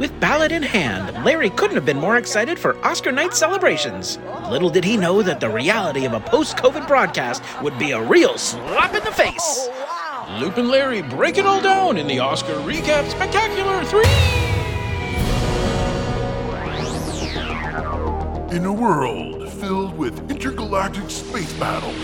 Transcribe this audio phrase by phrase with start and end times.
[0.00, 4.18] With ballot in hand, Larry couldn't have been more excited for Oscar night celebrations.
[4.48, 8.02] Little did he know that the reality of a post COVID broadcast would be a
[8.02, 9.68] real slap in the face.
[9.68, 13.84] Oh, Loop and Larry break it all down in the Oscar Recap Spectacular
[18.48, 18.56] 3!
[18.56, 21.94] In a world filled with intergalactic space battles,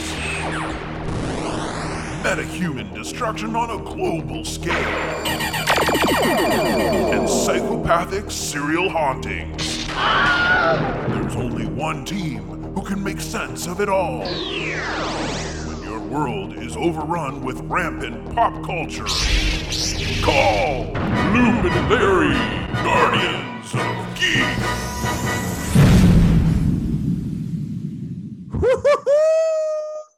[2.22, 12.42] metahuman destruction on a global scale, and psychopathic serial hauntings, there's only one team
[12.74, 14.20] who can make sense of it all.
[14.20, 19.06] When your world is overrun with rampant pop culture,
[20.22, 20.86] call
[21.32, 22.34] Loop and Larry,
[22.82, 24.46] Guardians of Geek.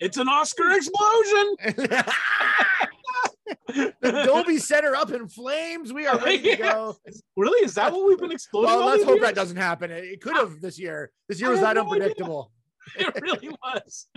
[0.00, 1.56] It's an Oscar explosion.
[3.68, 5.92] the Dolby Center up in flames.
[5.92, 6.96] We are ready to go.
[7.36, 7.64] Really?
[7.64, 8.70] Is that what we've been exploding?
[8.70, 9.26] Well, let's hope years?
[9.26, 9.90] that doesn't happen.
[9.90, 11.10] It, could have this year.
[11.28, 11.92] This year was that no idea.
[11.94, 12.52] unpredictable.
[12.98, 14.08] It really was.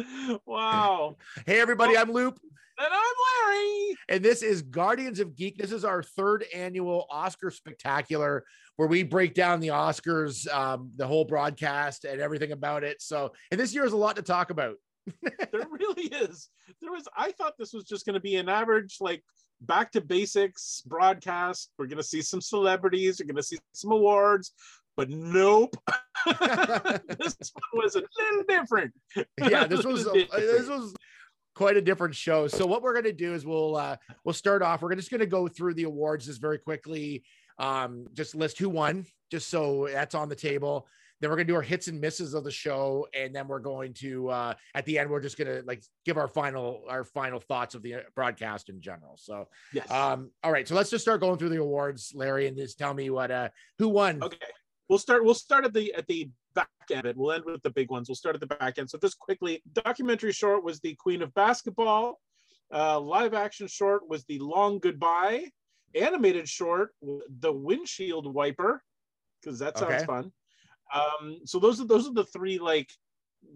[0.45, 1.17] Wow.
[1.45, 2.39] Hey, everybody, I'm Loop,
[2.77, 3.97] And I'm Larry.
[4.07, 5.57] and this is Guardians of Geek.
[5.57, 8.45] This is our third annual Oscar Spectacular,
[8.77, 13.01] where we break down the Oscars, um, the whole broadcast, and everything about it.
[13.01, 14.75] So, and this year is a lot to talk about.
[15.51, 16.49] There really is.
[16.81, 17.07] There was.
[17.15, 19.23] I thought this was just going to be an average, like
[19.61, 21.71] back to basics broadcast.
[21.77, 23.19] We're going to see some celebrities.
[23.19, 24.53] We're going to see some awards.
[24.95, 25.75] But nope.
[26.25, 28.93] this one was a little different.
[29.39, 30.93] yeah, this was a, this was
[31.55, 32.47] quite a different show.
[32.47, 34.81] So what we're gonna do is we'll uh we'll start off.
[34.81, 37.23] We're just gonna go through the awards just very quickly.
[37.57, 40.87] Um, just list who won, just so that's on the table.
[41.21, 43.93] Then we're gonna do our hits and misses of the show, and then we're going
[43.95, 47.75] to uh at the end we're just gonna like give our final our final thoughts
[47.75, 49.17] of the uh, broadcast in general.
[49.17, 49.89] So yes.
[49.91, 52.93] um, all right, so let's just start going through the awards, Larry, and just tell
[52.93, 54.21] me what uh who won.
[54.21, 54.37] Okay.
[54.89, 55.23] We'll start.
[55.23, 57.05] We'll start at the at the back end.
[57.05, 57.15] It.
[57.15, 58.09] We'll end with the big ones.
[58.09, 58.89] We'll start at the back end.
[58.89, 62.19] So just quickly, documentary short was the Queen of Basketball.
[62.73, 65.45] Uh, live action short was the Long Goodbye.
[65.95, 68.81] Animated short, the Windshield Wiper,
[69.41, 70.05] because that sounds Okay.
[70.05, 70.31] fun.
[70.93, 72.89] Um, so those are those are the three like.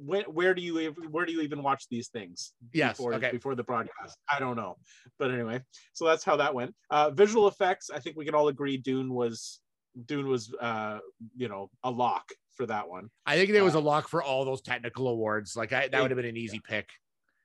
[0.03, 2.53] When, where do you where do you even watch these things?
[2.73, 3.29] Yes, Before, okay.
[3.31, 4.78] before the broadcast, I don't know,
[5.19, 5.62] but anyway,
[5.94, 6.73] so that's how that went.
[6.90, 9.59] Uh, visual effects, I think we can all agree Dune was
[10.07, 10.97] Dune was uh
[11.38, 13.12] you know a lock for that one.
[13.28, 15.56] I think there was a lock for all those technical awards.
[15.56, 16.90] Like I, that would have been an easy pick.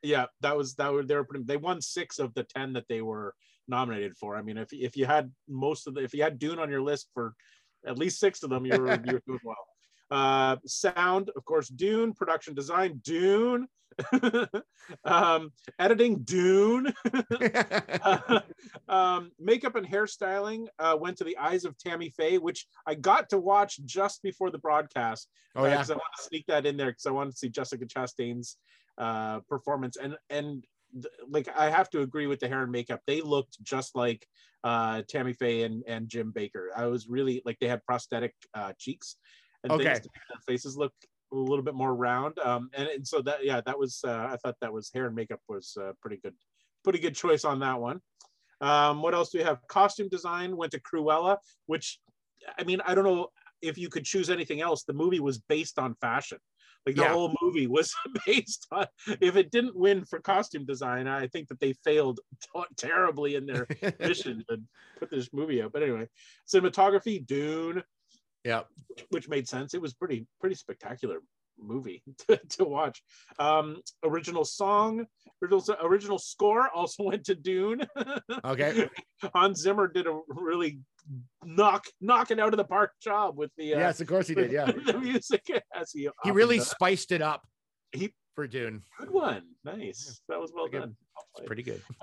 [0.02, 2.86] Yeah, that was that were they were pretty, they won six of the ten that
[2.88, 3.34] they were
[3.68, 4.34] nominated for.
[4.34, 6.80] I mean, if if you had most of the if you had Dune on your
[6.80, 7.34] list for
[7.86, 9.66] at least six of them, you were you were doing well.
[10.10, 12.12] Uh, sound, of course, Dune.
[12.12, 13.68] Production design, Dune.
[15.04, 16.92] um, editing, Dune.
[18.88, 23.28] um, makeup and hairstyling uh, went to the Eyes of Tammy Faye, which I got
[23.30, 25.28] to watch just before the broadcast.
[25.56, 25.70] oh yeah.
[25.70, 28.56] because I want to sneak that in there because I wanted to see Jessica Chastain's
[28.98, 33.00] uh, performance, and and th- like I have to agree with the hair and makeup.
[33.06, 34.26] They looked just like
[34.64, 36.68] uh, Tammy Faye and and Jim Bakker.
[36.76, 39.16] I was really like they had prosthetic uh, cheeks
[39.64, 39.84] and Okay.
[39.84, 40.92] things to make their faces look
[41.32, 42.38] a little bit more round.
[42.38, 45.14] Um, and, and so that yeah, that was uh, I thought that was hair and
[45.14, 46.34] makeup was uh, pretty good,
[46.84, 48.00] pretty good choice on that one.
[48.60, 49.58] Um, what else do we have?
[49.68, 52.00] Costume design went to Cruella, which
[52.58, 53.28] I mean I don't know
[53.62, 54.84] if you could choose anything else.
[54.84, 56.38] The movie was based on fashion.
[56.86, 57.12] Like the Yeah.
[57.12, 57.94] whole movie was
[58.26, 58.86] based on.
[59.20, 63.46] If it didn't win for costume design, I think that they failed t- terribly in
[63.46, 63.66] their
[64.00, 64.58] mission to
[64.98, 65.72] put this movie out.
[65.72, 66.08] But anyway,
[66.52, 67.82] cinematography, Dune,
[68.44, 68.62] yeah.
[69.10, 69.74] which made sense.
[69.74, 71.18] It was pretty pretty spectacular
[71.58, 73.02] movie to, to watch.
[73.38, 75.06] Um, original song,
[75.42, 77.82] original original score also went to Dune.
[78.44, 78.88] Okay.
[79.34, 80.80] Hans Zimmer did a really
[81.44, 84.34] knock knock it out of the park job with the uh, yes, of course he
[84.34, 84.52] did.
[84.52, 84.66] Yeah.
[84.70, 85.42] the music
[85.74, 86.70] as he He really does.
[86.70, 87.42] spiced it up
[87.92, 88.82] He- for Dune.
[88.98, 90.96] good one nice that was well done
[91.38, 91.44] I'll.
[91.44, 91.80] Pretty good.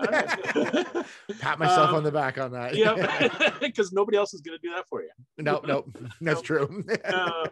[1.40, 2.74] Pat myself Um, on the back on that.
[2.74, 3.28] yeah
[3.60, 5.84] because nobody else is going to do that for you no, no,
[6.20, 6.84] that's true.
[7.04, 7.46] uh,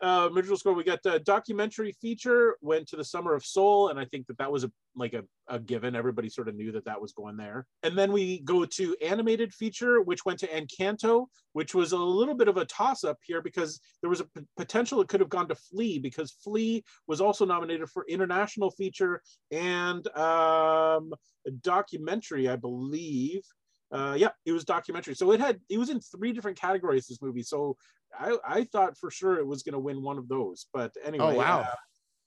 [0.00, 0.74] uh, original score.
[0.74, 4.38] We got the documentary feature went to the Summer of Soul, and I think that
[4.38, 5.96] that was a like a, a given.
[5.96, 7.66] Everybody sort of knew that that was going there.
[7.82, 12.34] And then we go to animated feature, which went to Encanto, which was a little
[12.34, 15.28] bit of a toss up here because there was a p- potential it could have
[15.28, 21.12] gone to Flee because Flee was also nominated for international feature and um,
[21.46, 23.42] a documentary, I believe.
[23.90, 25.14] Uh, yeah, it was documentary.
[25.14, 27.06] So it had it was in three different categories.
[27.06, 27.42] This movie.
[27.42, 27.76] So
[28.18, 30.66] I, I thought for sure it was going to win one of those.
[30.72, 31.34] But anyway.
[31.34, 31.60] Oh, wow.
[31.60, 31.74] uh,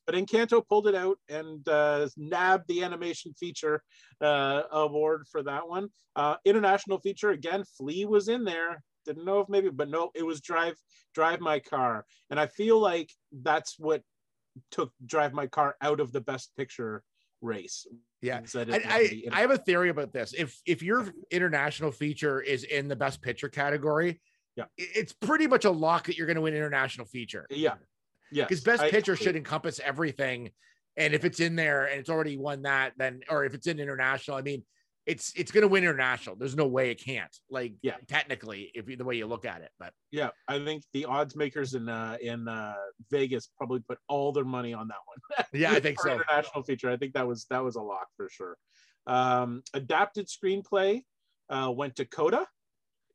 [0.08, 3.84] but Encanto pulled it out and uh, nabbed the animation feature
[4.20, 5.90] uh, award for that one.
[6.16, 7.64] Uh, international feature again.
[7.78, 8.84] Flee was in there.
[9.06, 10.76] didn't know if maybe, but no, it was drive
[11.14, 14.02] drive my car, and I feel like that's what
[14.70, 17.04] took drive my car out of the best picture
[17.42, 17.88] race.
[18.22, 20.34] Yeah, I, I, I have a theory about this.
[20.38, 24.22] If if your international feature is in the best picture category,
[24.56, 24.66] Yeah.
[24.78, 27.48] it's pretty much a lock that you're going to win international feature.
[27.50, 27.76] yeah,
[28.32, 30.52] yeah, because best picture should encompass everything,
[30.98, 33.80] and if it's in there and it's already won that, then or if it's in
[33.80, 34.64] international, I mean,
[35.06, 36.36] it's it's going to win international.
[36.36, 37.36] There's no way it can't.
[37.50, 37.96] Like, Yeah.
[38.08, 41.36] technically, if you, the way you look at it, but Yeah, I think the odds
[41.36, 42.76] makers in uh, in uh,
[43.10, 45.46] Vegas probably put all their money on that one.
[45.54, 46.14] yeah, I think so.
[46.14, 48.58] International feature, I think that was that was a lock for sure.
[49.08, 51.02] Um, adapted screenplay
[51.50, 52.46] uh, went to Coda.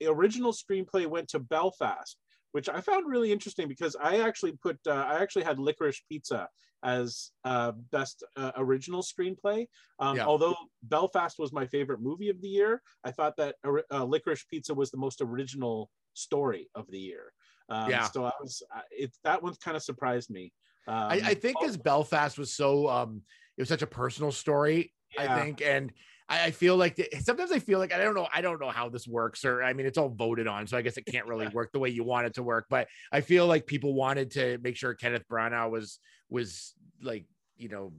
[0.01, 2.19] The original screenplay went to Belfast,
[2.57, 6.49] which I found really interesting because I actually put uh, I actually had Licorice Pizza
[6.83, 9.67] as uh, best uh, original screenplay.
[9.99, 10.25] Um, Yeah.
[10.25, 14.73] Although Belfast was my favorite movie of the year, I thought that uh, Licorice Pizza
[14.73, 17.35] was the most original story of the year.
[17.69, 18.09] Um, Yeah.
[18.09, 20.55] So I was it that one kind of surprised me.
[20.89, 23.21] Um, I, I think as Belfast was so um,
[23.59, 24.95] it was such a personal story.
[25.19, 25.93] I think, and
[26.29, 28.71] I, I feel like the, sometimes I feel like I don't know, I don't know
[28.71, 31.27] how this works, or I mean, it's all voted on, so I guess it can't
[31.27, 32.67] really work the way you want it to work.
[32.69, 37.25] But I feel like people wanted to make sure Kenneth Branagh was was like,
[37.57, 37.93] you know,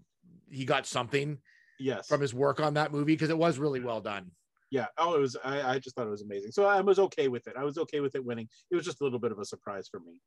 [0.50, 1.38] he got something
[1.80, 4.32] yes from his work on that movie because it was really well done.
[4.70, 4.88] Yeah.
[4.98, 6.52] Oh it was I, I just thought it was amazing.
[6.52, 7.56] So i was okay with it.
[7.58, 8.48] I was okay with it winning.
[8.72, 10.20] It was just a little bit of a surprise for me.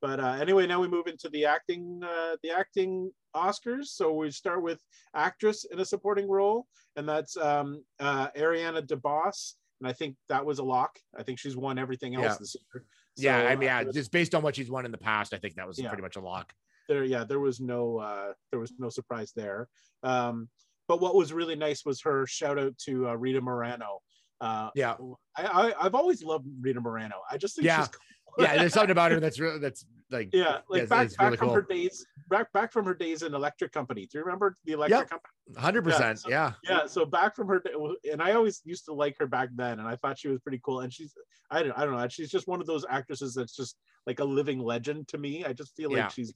[0.00, 3.86] But uh, anyway now we move into the acting uh, the acting oscars.
[3.86, 4.80] So we start with
[5.14, 6.66] actress in a supporting role
[6.96, 9.54] and that's um, uh, ariana DeBose.
[9.80, 10.98] And i think that was a lock.
[11.16, 12.36] I think she's won everything else Yeah.
[12.40, 12.84] this year.
[13.16, 15.38] Yeah, I mean, uh, yeah, just based on what she's won in the past, I
[15.38, 15.88] think that was Yeah.
[15.88, 16.52] pretty much a lock.
[16.88, 19.68] there yeah there was no uh there was no surprise there.
[20.04, 20.48] Um
[20.88, 24.00] but what was really nice was her shout out to uh, rita moreno
[24.40, 24.94] uh Yeah,
[25.36, 27.80] I, I i've always loved rita moreno i just think Yeah.
[27.80, 28.44] she's cool.
[28.44, 31.48] yeah, there's something about her that's really that's like yeah like back, back really from
[31.48, 31.54] cool.
[31.56, 35.00] her days back back from her days in electric company do you remember the electric
[35.00, 35.10] Yep.
[35.10, 36.18] company hundred percent.
[36.20, 37.62] so- Yeah, yeah so back from her
[38.10, 40.60] and i always used to like her back then and i thought she was pretty
[40.64, 41.12] cool and she's
[41.50, 43.76] i don't, I don't know she's just one of those actresses that's just
[44.06, 46.08] like a living legend to me i just feel like Yeah.
[46.08, 46.32] she's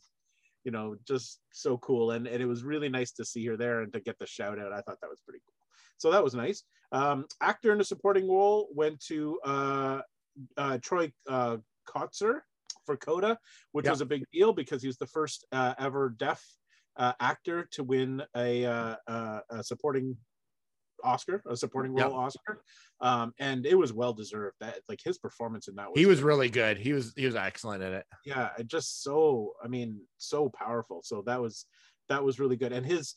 [0.65, 2.13] you know just so cool.
[2.13, 4.59] And, and it was really nice to see her there and to get the shout
[4.59, 4.73] out.
[4.73, 5.67] I thought that was pretty cool.
[5.99, 6.65] So that was nice.
[6.93, 10.01] Um actor in a supporting role went to uh
[10.57, 12.41] uh troy uh kotsur
[12.87, 13.39] for coda
[13.73, 13.91] which Yeah.
[13.91, 16.43] was a big deal because he was the first uh, ever deaf
[16.97, 20.17] uh, actor to win a, uh, uh, a supporting
[21.03, 22.63] Oscar, a supporting role Oscar,
[23.01, 24.57] um, and it was well deserved.
[24.61, 26.79] That like his performance in that was he was really good.
[26.79, 28.07] He was he was excellent in it.
[28.25, 31.01] yeah, it just so I mean so powerful.
[31.03, 31.67] So that was
[32.09, 33.15] that was really good, and his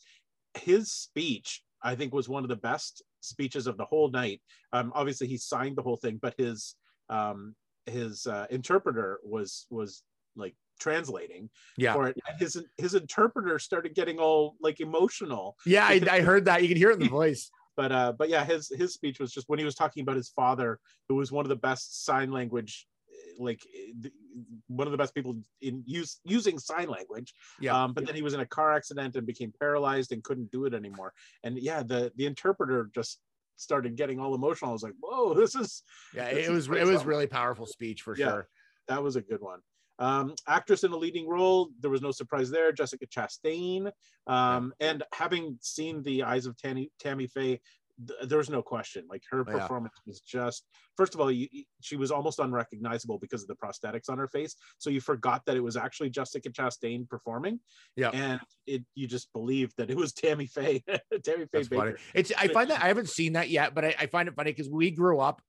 [0.54, 4.40] his speech I think was one of the best speeches of the whole night.
[4.72, 6.74] Um, obviously he signed the whole thing, but his
[7.08, 7.54] um,
[7.86, 10.02] his uh, interpreter was was
[10.34, 12.16] like translating Yeah, for it.
[12.28, 16.62] And his his interpreter started getting all like emotional yeah, I, I heard that.
[16.62, 17.50] You can hear it in the voice.
[17.76, 20.28] But uh but yeah his his speech was just when he was talking about his
[20.30, 20.78] father
[21.08, 22.86] who was one of the best sign language
[23.38, 24.08] like eh,
[24.68, 27.84] one of the best people in use using sign language Yeah.
[27.84, 30.64] um but then he was in a car accident and became paralyzed and couldn't do
[30.64, 31.12] it anymore
[31.44, 33.20] and yeah the the interpreter just
[33.56, 35.82] started getting all emotional i was like whoa this is
[36.14, 38.26] Yeah, This it was it was really powerful speech for Yeah.
[38.26, 38.48] sure.
[38.88, 39.60] that was a good one
[39.98, 43.90] um actress in a leading role there was no surprise there jessica chastain
[44.26, 47.58] um and having seen the eyes of tammy tammy faye
[48.06, 49.60] th- there was no question like her Oh, Yeah.
[49.60, 50.66] performance was just
[50.98, 51.48] first of all you,
[51.80, 55.56] she was almost unrecognizable because of the prosthetics on her face so you forgot that
[55.56, 57.58] it was actually jessica chastain performing
[57.96, 58.10] Yeah.
[58.12, 60.84] and it you just believed that it was tammy faye
[61.24, 61.92] tammy faye That's funny.
[61.92, 64.34] bakker It's I find that I haven't seen that yet, but I, I find it
[64.34, 65.40] funny because we grew up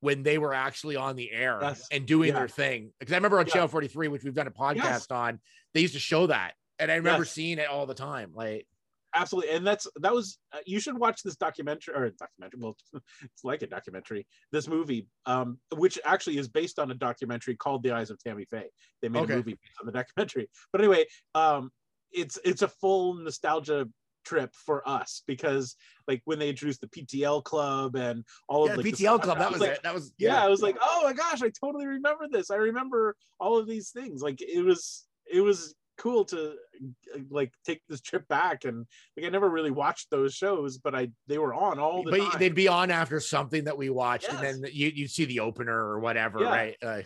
[0.00, 1.86] when they were actually on the air Yes.
[1.90, 2.40] and doing Yeah.
[2.40, 2.92] their thing.
[2.98, 3.54] Because I remember on Yeah.
[3.54, 5.06] Channel 43, which we've done a podcast Yes.
[5.10, 5.40] on,
[5.74, 6.54] they used to show that.
[6.78, 7.32] And I remember Yes.
[7.32, 8.32] seeing it all the time.
[8.34, 8.66] Like,
[9.14, 12.76] absolutely and that's that was uh, you should watch this documentary or documentary well
[13.22, 17.82] it's like a documentary this movie um which actually is based on a documentary called
[17.82, 18.68] the eyes of tammy faye
[19.00, 19.32] they made Okay.
[19.32, 21.70] a movie based on the documentary but anyway um
[22.12, 23.88] it's it's a full nostalgia
[24.26, 25.76] trip for us because
[26.08, 29.22] like when they introduced the ptl club and all yeah, of like, the PTL stuff,
[29.22, 29.82] Club, that was like, it.
[29.82, 32.50] That was, yeah, I was like, oh my gosh, I totally remember this.
[32.50, 34.20] I remember all of these things.
[34.22, 36.50] Like it was, it was cool to
[37.14, 40.94] uh, like take this trip back and like I never really watched those shows, but
[40.94, 42.38] I they were on all the but time.
[42.38, 45.76] they'd be on after something that we watched, and then you you see the opener
[45.76, 46.50] or whatever, Yeah.
[46.50, 46.76] right?
[46.82, 47.02] Uh,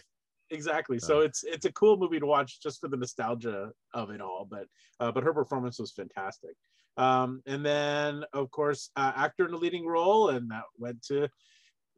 [0.50, 0.98] exactly.
[0.98, 4.46] So it's it's a cool movie to watch just for the nostalgia of it all.
[4.50, 4.66] But
[4.98, 6.56] uh, but her performance was fantastic.
[7.00, 11.28] Um, and then of course uh, actor in a leading role, and that went to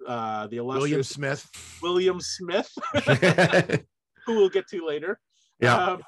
[0.06, 1.48] uh, the William Smith.
[1.82, 2.70] William Smith,
[4.26, 5.18] who we'll get to later.
[5.62, 6.02] Um,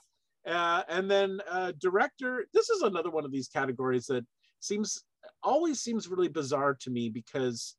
[0.46, 2.46] uh, and then uh, director.
[2.54, 4.24] This is another one of these categories that
[4.60, 5.02] seems
[5.42, 7.76] always seems really bizarre to me because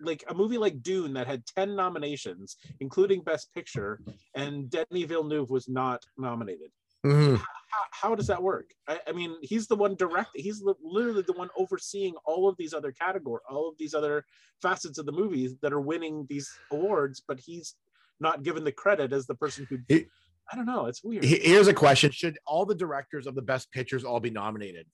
[0.00, 4.00] like a movie like Dune that had 10 nominations, including Best Picture,
[4.34, 6.70] and Denis Villeneuve was not nominated.
[7.04, 7.42] Mhm.
[7.68, 8.70] How, how does that work?
[8.88, 10.30] I, I mean, he's the one direct.
[10.34, 14.24] He's literally the one overseeing all of these other category, all of these other
[14.62, 17.74] facets of the movies that are winning these awards, but he's
[18.20, 19.78] not given the credit as the person who.
[19.88, 20.06] He-
[20.52, 20.86] I don't know.
[20.86, 21.24] It's weird.
[21.24, 24.86] Here's a question: Should all the directors of the best pictures all be nominated?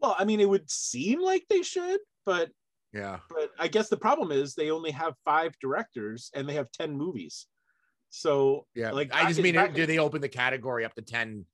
[0.00, 2.50] well, I mean, it would seem like they should, but
[2.92, 3.20] Yeah.
[3.30, 6.94] but I guess the problem is they only have five directors and they have 10
[6.94, 7.46] movies.
[8.10, 11.46] So Yeah, Like, like I just mean, do they open the category up to ten?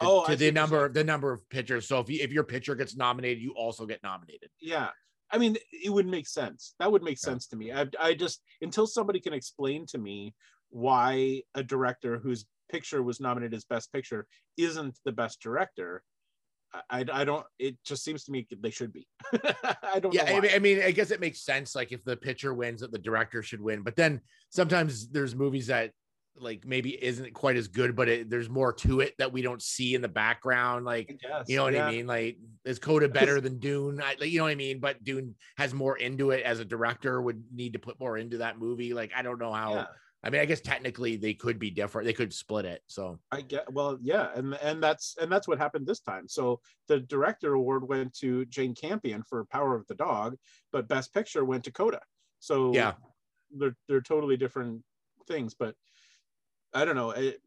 [0.00, 1.88] Oh, to the number, the number of pitchers.
[1.88, 4.50] So if you, if your pitcher gets nominated, you also get nominated.
[4.60, 4.90] yeah,
[5.30, 6.74] I mean, it would make sense.
[6.78, 7.72] That would make sense to me.
[7.72, 10.34] I, I just until somebody can explain to me
[10.70, 14.26] why a director whose picture was nominated as best picture
[14.56, 16.02] isn't the best director.
[16.90, 17.46] I, I, don't.
[17.58, 19.06] It just seems to me they should be.
[19.82, 20.36] I don't Yeah, know.
[20.36, 21.74] I mean, I mean, I guess it makes sense.
[21.74, 23.82] Like if the pitcher wins, that the director should win.
[23.82, 25.92] But then sometimes there's movies that
[26.38, 29.62] like maybe isn't quite as good, but it, there's more to it that we don't
[29.62, 30.84] see in the background.
[30.84, 31.86] Like guess, You know what yeah.
[31.86, 32.06] I mean?
[32.06, 34.00] Like, is Coda better than Dune?
[34.00, 34.80] I, like, you know what I mean?
[34.80, 38.38] But Dune has more into it as a director, would need to put more into
[38.38, 38.94] that movie.
[38.94, 39.74] Like, I don't know how.
[39.74, 39.86] Yeah.
[40.24, 42.06] I mean, I guess technically they could be different.
[42.06, 42.82] They could split it.
[42.88, 46.26] So, I get well, yeah, and and that's and that's what happened this time.
[46.26, 50.36] So the director award went to Jane Campion for Power of the Dog,
[50.72, 52.00] but Best Picture went to Coda.
[52.40, 52.94] So Yeah.
[53.56, 54.82] they're they're totally different
[55.28, 55.54] things.
[55.54, 55.76] But
[56.74, 57.40] I don't know it,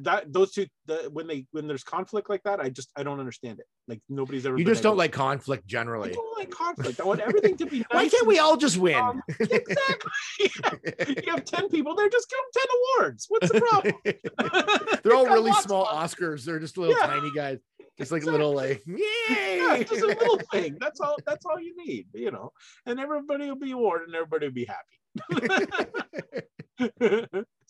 [0.00, 3.20] that those two the, when they when there's conflict like that, I just I don't
[3.20, 3.66] understand it.
[3.86, 4.58] Like nobody's ever.
[4.58, 6.10] you just don't like conflict I generally.
[6.12, 7.00] don't like conflict.
[7.00, 7.78] I want everything to be.
[7.92, 8.94] Nice Why can't we all just win?
[8.96, 10.10] Um, exactly.
[10.40, 12.66] you have ten people they're just give them ten
[13.04, 13.26] awards.
[13.28, 13.94] What's the problem?
[15.02, 16.44] They're all really small Oscars.
[16.44, 17.06] They're just little Yeah.
[17.06, 17.58] tiny guys,
[17.98, 18.32] just like Exactly.
[18.32, 20.76] little like, Yeah, just a little thing.
[20.80, 21.16] That's all.
[21.26, 22.52] That's all you need, you know.
[22.86, 24.98] And everybody will be awarded, and everybody will be happy.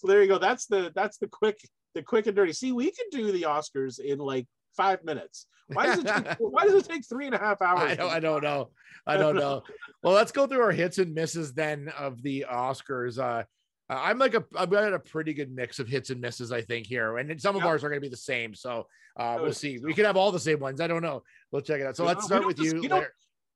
[0.01, 0.39] So there you go.
[0.39, 1.61] That's the that's the quick
[1.95, 2.53] the quick and dirty.
[2.55, 5.47] See, we can do the Oscars in like five minutes.
[5.69, 7.91] Why does it take, why does it take three and a half hours?
[7.93, 8.71] I don't, I don't know.
[9.07, 9.63] I don't know.
[10.03, 13.19] Well, let's go through our hits and misses then of the Oscars.
[13.19, 13.45] Uh,
[13.91, 16.87] I'm like a, I've got a pretty good mix of hits and misses, I think
[16.87, 17.69] here, and some of Yeah.
[17.69, 18.55] ours are going to be the same.
[18.55, 18.87] So
[19.19, 19.79] uh, we'll see.
[19.79, 20.81] We could have all the same ones.
[20.81, 21.23] I don't know.
[21.53, 21.97] We'll check it out.
[21.97, 22.81] So let's start with dis- you.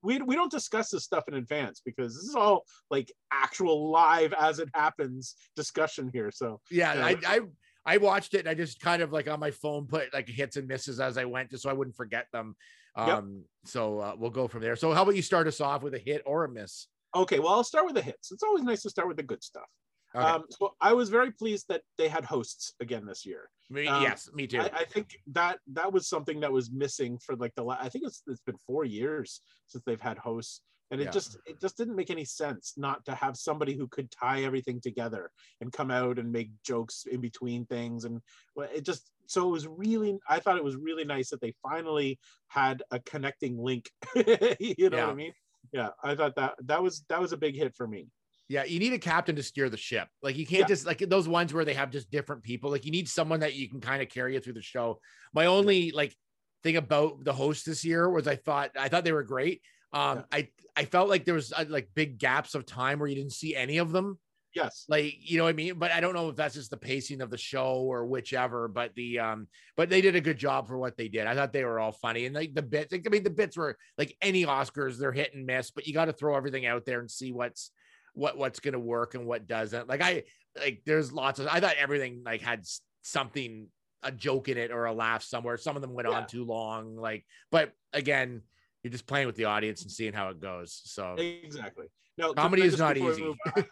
[0.04, 3.90] We don't- we, don't discuss this stuff in advance because this is all like actual
[3.90, 6.30] live as it happens discussion here.
[6.30, 7.06] So Yeah, Yeah.
[7.06, 7.40] I, I
[7.86, 10.56] I watched it and I just kind of like on my phone put like hits
[10.56, 12.56] and misses as I went, just so I wouldn't forget them.
[12.96, 13.08] Yep.
[13.08, 14.76] Um, so uh, we'll go from there.
[14.76, 16.86] So how about you start us off with a hit or a miss?
[17.16, 18.32] okay, well I'll start with the hits.
[18.32, 19.68] It's always nice to start with the good stuff.
[20.16, 20.24] Okay.
[20.24, 23.50] Um, so I was very pleased that they had hosts again this year.
[23.70, 24.60] Me- um, yes, me too.
[24.60, 27.88] I, I think that that was something that was missing for like the la- I
[27.88, 30.60] think it's it's been four years since they've had hosts,
[30.92, 31.10] and it Yeah.
[31.10, 34.80] just it just didn't make any sense not to have somebody who could tie everything
[34.80, 35.30] together
[35.60, 38.20] and come out and make jokes in between things, and
[38.56, 42.20] it just so it was really I thought it was really nice that they finally
[42.48, 43.90] had a connecting link.
[44.14, 45.04] you know Yeah.
[45.06, 45.32] what I mean?
[45.72, 48.06] Yeah, I thought that that was that was a big hit for me.
[48.48, 50.08] Yeah, you need a captain to steer the ship.
[50.22, 50.66] Like you can't Yeah.
[50.66, 52.70] just like those ones where they have just different people.
[52.70, 55.00] Like you need someone that you can kind of carry you through the show.
[55.32, 56.14] My only like
[56.62, 59.62] thing about the host this year was I thought I thought they were great.
[59.92, 60.24] Um, Yeah.
[60.32, 63.32] I I felt like there was uh, like big gaps of time where you didn't
[63.32, 64.18] see any of them.
[64.54, 64.84] Yes.
[64.88, 65.78] Like you know what I mean.
[65.78, 68.68] But I don't know if that's just the pacing of the show or whichever.
[68.68, 71.26] But the um, but they did a good job for what they did.
[71.26, 72.92] I thought they were all funny and like the bits.
[72.92, 75.70] Like, I mean, the bits were like any Oscars, they're hit and miss.
[75.70, 77.72] But you got to throw everything out there and see what's
[78.14, 79.88] what what's gonna work and what doesn't.
[79.88, 80.24] Like I
[80.58, 82.64] like there's lots of I thought everything like had
[83.02, 83.68] something
[84.02, 85.56] a joke in it or a laugh somewhere.
[85.56, 86.16] Some of them went Yeah.
[86.18, 86.96] on too long.
[86.96, 88.42] Like, but again,
[88.82, 90.80] you're just playing with the audience and seeing how it goes.
[90.84, 91.86] So Exactly.
[92.18, 93.34] No, Comedy is not easy.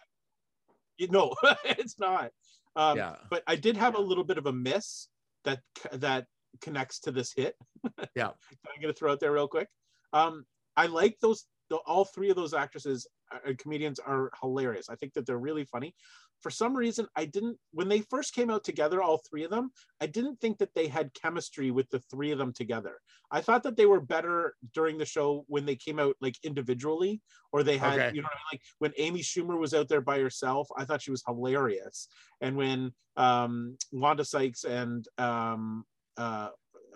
[0.97, 1.33] You- no,
[1.65, 2.31] it's not.
[2.75, 5.07] Um, yeah, but I did have a little bit of a miss
[5.43, 5.59] that
[5.91, 6.25] that
[6.61, 7.55] connects to this hit.
[8.15, 8.27] Yeah.
[8.75, 9.67] I'm gonna throw out there real quick.
[10.13, 10.45] Um,
[10.75, 11.45] I like those.
[11.69, 14.89] The, all three of those actresses uh, comedians are hilarious.
[14.89, 15.95] I think that they're really funny.
[16.41, 19.71] For some reason, I didn't when they first came out together, all three of them.
[20.01, 22.95] I didn't think that they had chemistry with the three of them together.
[23.31, 27.21] I thought that they were better during the show when they came out like individually,
[27.53, 28.11] or they had Okay.
[28.13, 28.59] you know what I mean?
[28.59, 30.67] like when Amy Schumer was out there by herself.
[30.77, 32.09] I thought she was hilarious,
[32.41, 35.85] and when um, Wanda Sykes and um,
[36.17, 36.49] uh,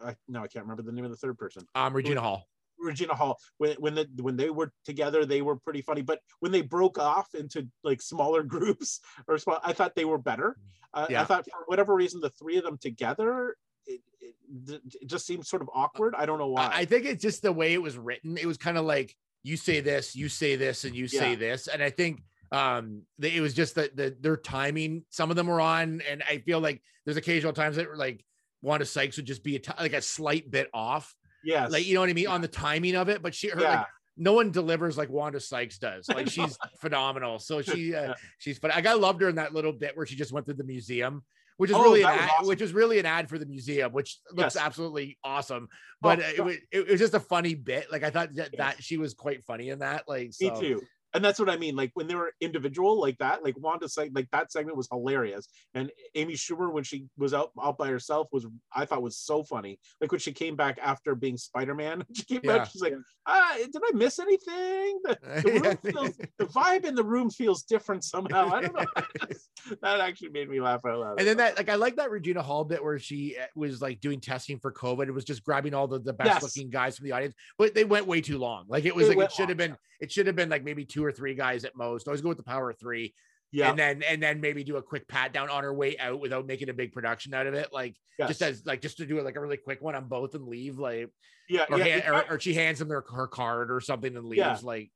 [0.03, 1.63] I, no, I can't remember the name of the third person.
[1.73, 2.47] um, Regina Hall.
[2.79, 6.51] Regina Hall when when the when they were together they were pretty funny but when
[6.51, 10.57] they broke off into like smaller groups or small I thought they were better
[10.93, 11.21] uh, Yeah.
[11.21, 13.55] I thought for whatever reason the three of them together
[13.85, 17.21] it, it, it just seems sort of awkward I don't know why I think it's
[17.21, 18.37] just the way it was written.
[18.37, 21.35] It was kind of like you say this, you say this, and you say Yeah.
[21.37, 21.67] this.
[21.67, 25.03] And I think um it was just that the, their timing.
[25.09, 28.23] Some of them were on, and I feel like there's occasional times that like
[28.61, 31.13] Wanda Sykes would just be a t- like a slight bit off,
[31.43, 33.21] yes like you know what I mean on the timing of it.
[33.21, 33.87] But she, her, yeah like
[34.19, 36.09] no one delivers like Wanda Sykes does.
[36.09, 37.37] Like she's phenomenal.
[37.37, 38.13] So she, uh, Yeah.
[38.39, 38.71] she's fun.
[38.71, 41.23] Like I loved her in that little bit where she just went through the museum.
[41.57, 42.47] Which is Oh, really an ad, awesome.
[42.47, 44.63] which is really an ad for the museum, which looks Yes.
[44.63, 45.67] absolutely awesome
[46.01, 47.91] but Oh, it, was, it was just a funny bit.
[47.91, 50.03] Like I thought that, that she was quite funny in that.
[50.07, 50.81] Like Me too.
[51.17, 51.75] And that's what I mean.
[51.75, 55.47] Like when they were individual like that, like Wanda like that segment was hilarious.
[55.73, 59.41] And Amy Schumer, when she was out out by herself, was I thought was so
[59.43, 59.79] funny.
[59.99, 62.57] Like when she came back after being Spider-Man, she came Yeah.
[62.59, 62.93] back, she's like,
[63.25, 64.99] ah, did I miss anything?
[65.03, 68.51] The, the room feels the vibe in the room feels different somehow.
[68.51, 68.85] I don't know.
[69.81, 71.19] that actually made me laugh out loud.
[71.19, 74.01] And then that, like, I like that Regina Hall bit where she uh, was like
[74.01, 75.07] doing testing for COVID.
[75.07, 76.43] It was just grabbing all the, the best Yes.
[76.43, 78.65] looking guys from the audience, but they went way too long.
[78.67, 80.85] Like it was It like it should have been, it should have been like maybe
[80.85, 82.07] two or three guys at most.
[82.07, 83.13] Always go with the power three,
[83.51, 86.19] yeah, and then and then maybe do a quick pat down on her way out
[86.19, 87.69] without making a big production out of it.
[87.71, 88.27] Like yes.
[88.29, 90.47] just as like just to do it like a really quick one on both and
[90.47, 90.77] leave.
[90.77, 91.09] Like
[91.49, 94.15] yeah, or, yeah, hand, got- or, or she hands them their her card or something
[94.15, 94.39] and leaves.
[94.39, 94.57] Yeah.
[94.61, 94.91] Like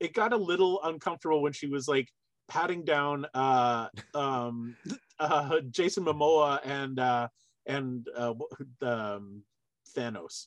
[0.00, 2.08] it got a little uncomfortable when she was like
[2.48, 4.76] patting down uh um
[5.18, 7.28] uh Jason Momoa and uh
[7.66, 8.34] and uh
[8.80, 9.42] um
[9.92, 10.46] Thanos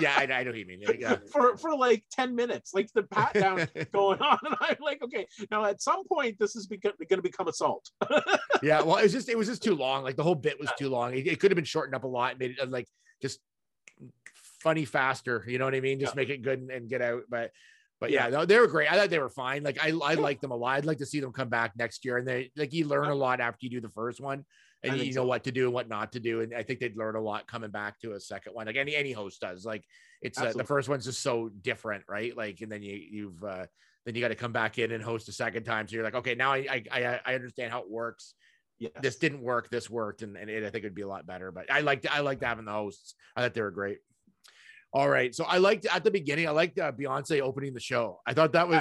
[0.00, 0.82] yeah, I, I know what you mean.
[0.98, 1.16] Yeah.
[1.32, 5.26] for for like 10 minutes like the pat down going on and I'm like okay
[5.50, 7.90] now at some point this is going to become assault
[8.62, 10.70] yeah well it was just it was just too long like the whole bit was
[10.78, 12.66] too long it, it could have been shortened up a lot and made it uh,
[12.66, 12.88] like
[13.22, 13.40] just
[14.62, 17.22] funny faster you know what i mean just make it good and, and get out
[17.28, 17.50] but
[17.98, 18.92] but yeah, no, they were great.
[18.92, 19.62] I thought they were fine.
[19.62, 20.76] Like I, I like them a lot.
[20.76, 22.18] I'd like to see them come back next year.
[22.18, 24.44] And they like you learn a lot after you do the first one,
[24.86, 25.26] and you know so.
[25.26, 26.40] what to do and what not to do.
[26.40, 28.66] And I think they'd learn a lot coming back to a second one.
[28.66, 29.64] Like any any host does.
[29.64, 29.84] Like
[30.22, 32.36] it's uh, the first one's just so different, right?
[32.36, 33.66] Like and then you you've uh,
[34.04, 35.88] then you got to come back in and host a second time.
[35.88, 38.34] So you're like, okay, now I I I, understand how it works
[38.78, 38.92] yes.
[39.00, 41.50] this didn't work this worked and, and it, i think it'd be a lot better
[41.50, 43.98] but i liked i liked having the hosts i thought they were great
[44.92, 48.20] all right so i liked at the beginning i liked uh, beyonce opening the show
[48.26, 48.76] i thought that was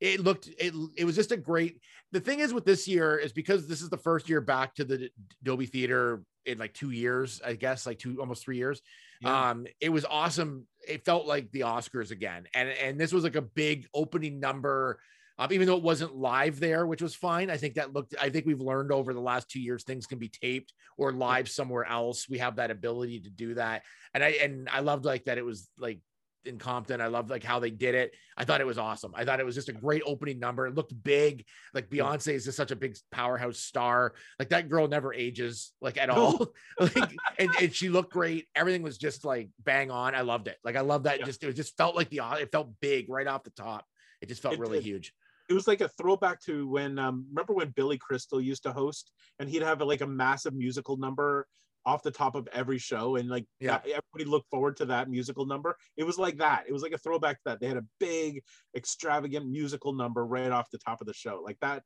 [0.00, 0.14] Yes.
[0.14, 1.80] it looked it, it was just a great
[2.12, 4.84] the thing is with this year is because this is the first year back to
[4.84, 5.10] the
[5.42, 8.80] dolby theater in like two years i guess like two almost three years
[9.20, 9.50] Yeah.
[9.50, 13.36] um it was awesome it felt like the oscars again and and this was like
[13.36, 14.98] a big opening number
[15.40, 17.48] um, even though it wasn't live there, which was fine.
[17.48, 20.18] I think that looked, I think we've learned over the last two years, things can
[20.18, 22.28] be taped or live somewhere else.
[22.28, 23.84] We have that ability to do that.
[24.12, 26.00] And I, and I loved like that it was like
[26.44, 27.00] in Compton.
[27.00, 28.14] I loved like how they did it.
[28.36, 29.12] I thought it was awesome.
[29.14, 30.66] I thought it was just a great opening number.
[30.66, 31.44] It looked big.
[31.74, 34.14] Like Beyonce is just such a big powerhouse star.
[34.38, 36.48] Like that girl never ages like at all.
[36.80, 38.46] like, and, and she looked great.
[38.54, 40.14] Everything was just like bang on.
[40.14, 40.56] I loved it.
[40.64, 41.20] Like I love that.
[41.20, 41.26] Yeah.
[41.26, 43.84] Just, it just felt like the, it felt big right off the top.
[44.20, 44.84] It just felt It really did.
[44.86, 45.12] huge.
[45.48, 49.10] it was like a throwback to when um remember when Billy Crystal used to host
[49.38, 51.46] and he'd have like a massive musical number
[51.86, 53.78] off the top of every show and like Yeah.
[53.78, 56.92] that- everybody looked forward to that musical number it was like that it was like
[56.92, 58.42] a throwback to that they had a big
[58.76, 61.82] extravagant musical number right off the top of the show like that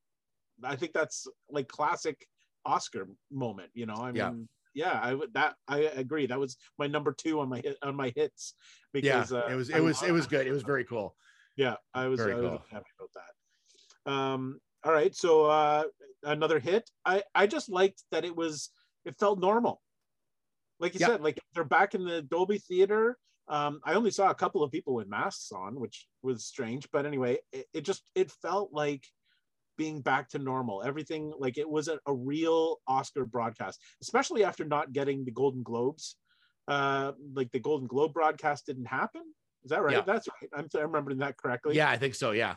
[0.65, 2.27] i think that's like classic
[2.67, 4.93] oscar moment you know i mean Yeah.
[4.93, 6.27] yeah, I would that I agree.
[6.27, 8.55] That was my number two on my hit on my hits
[8.93, 10.47] because yeah, uh, it was I it was it was good.
[10.49, 11.15] It was very cool.
[11.57, 14.13] yeah, I was, Very I was happy about that.
[14.13, 15.85] Um, all right, so uh,
[16.25, 16.91] another hit.
[17.05, 18.71] I I just liked that it was
[19.05, 19.81] it felt normal.
[20.81, 21.09] Like you Yeah.
[21.09, 23.19] said, like they're back in the Dolby Theater.
[23.49, 26.89] Um, I only saw a couple of people with masks on, which was strange.
[26.91, 29.05] But anyway, it, it just it felt like
[29.77, 30.83] being back to normal.
[30.83, 35.63] Everything like it was a, a real Oscar broadcast, especially after not getting the Golden
[35.63, 36.17] Globes.
[36.67, 39.23] Uh, like the Golden Globe broadcast didn't happen.
[39.65, 39.97] Is that right?
[39.97, 40.03] Yeah.
[40.07, 40.51] That's right.
[40.55, 42.31] I'm, I'm remembering that correctly Yeah, I think so.
[42.31, 42.57] Yeah.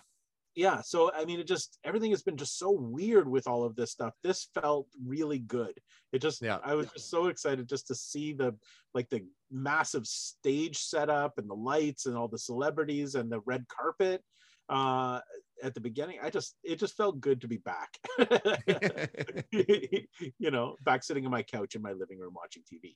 [0.57, 3.75] Yeah so i mean it just everything has been just so weird with all of
[3.75, 4.13] this stuff.
[4.23, 5.79] This felt really good.
[6.11, 6.57] It just Yeah.
[6.63, 8.55] i was just so excited just to see the
[8.95, 13.65] like the massive stage setup and the lights and all the celebrities and the red
[13.67, 14.23] carpet
[14.69, 15.19] uh
[15.63, 16.17] at the beginning.
[16.21, 17.97] I just it just felt good to be back.
[20.39, 22.95] You know back sitting on my couch in my living room watching tv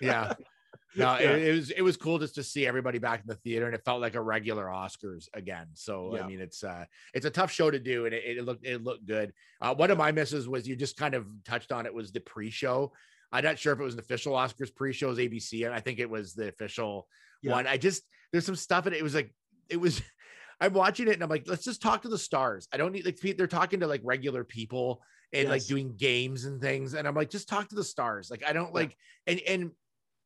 [0.00, 0.32] yeah.
[0.94, 1.30] No, Yeah.
[1.30, 3.74] it, it was it was cool just to see everybody back in the theater, and
[3.74, 5.68] it felt like a regular Oscars again.
[5.74, 6.24] So Yeah.
[6.24, 8.82] I mean, it's uh it's a tough show to do, and it, it looked it
[8.82, 9.32] looked good.
[9.60, 12.20] Uh, one of my misses was you just kind of touched on it was the
[12.20, 12.92] pre-show.
[13.32, 15.98] I'm not sure if it was an official Oscars pre-show, it ABC, and I think
[15.98, 17.08] it was the official
[17.42, 17.52] Yeah.
[17.52, 17.66] one.
[17.66, 18.98] I just there's some stuff in it.
[18.98, 19.32] It was like
[19.68, 20.02] it was.
[20.60, 22.68] I'm watching it and I'm like, let's just talk to the stars.
[22.72, 25.02] I don't need like they're talking to like regular people
[25.32, 26.94] and like doing games and things.
[26.94, 28.30] And I'm like, just talk to the stars.
[28.30, 28.72] Like I don't Yeah.
[28.74, 29.70] like and and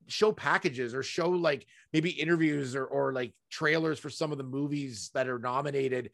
[0.08, 4.44] show packages or show like maybe interviews or or like trailers for some of the
[4.44, 6.10] movies that are nominated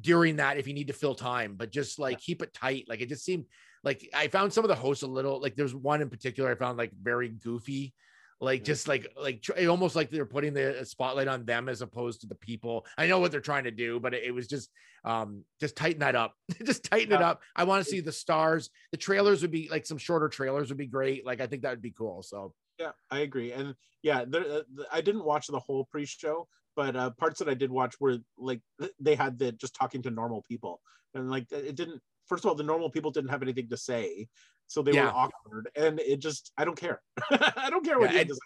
[0.00, 2.84] during that if you need to fill time, but just like keep it tight.
[2.88, 3.46] Like it just seemed
[3.82, 6.54] like I found some of the hosts a little like there's one in particular I
[6.54, 7.94] found like very goofy.
[8.42, 8.64] Like Yeah.
[8.66, 12.34] just like like almost like they're putting the spotlight on them as opposed to the
[12.36, 12.86] people.
[12.96, 14.70] I know what they're trying to do, but it, it was just
[15.04, 16.34] um just tighten that up.
[16.64, 17.42] just tighten it up.
[17.54, 18.70] I want to see the stars.
[18.92, 21.26] The trailers would be like some shorter trailers would be great.
[21.26, 22.22] Like I think that would be cool.
[22.22, 23.52] So Yeah, I agree.
[23.52, 27.54] And yeah, there, uh, I didn't watch the whole pre-show, but uh, parts that I
[27.54, 28.62] did watch were like
[28.98, 30.80] they had the just talking to normal people,
[31.12, 32.02] and like it didn't.
[32.26, 34.28] First of all, the normal people didn't have anything to say,
[34.66, 35.04] so they Yeah.
[35.04, 37.02] were awkward, and it just I don't care.
[37.30, 38.40] I don't care what Yeah, you to say.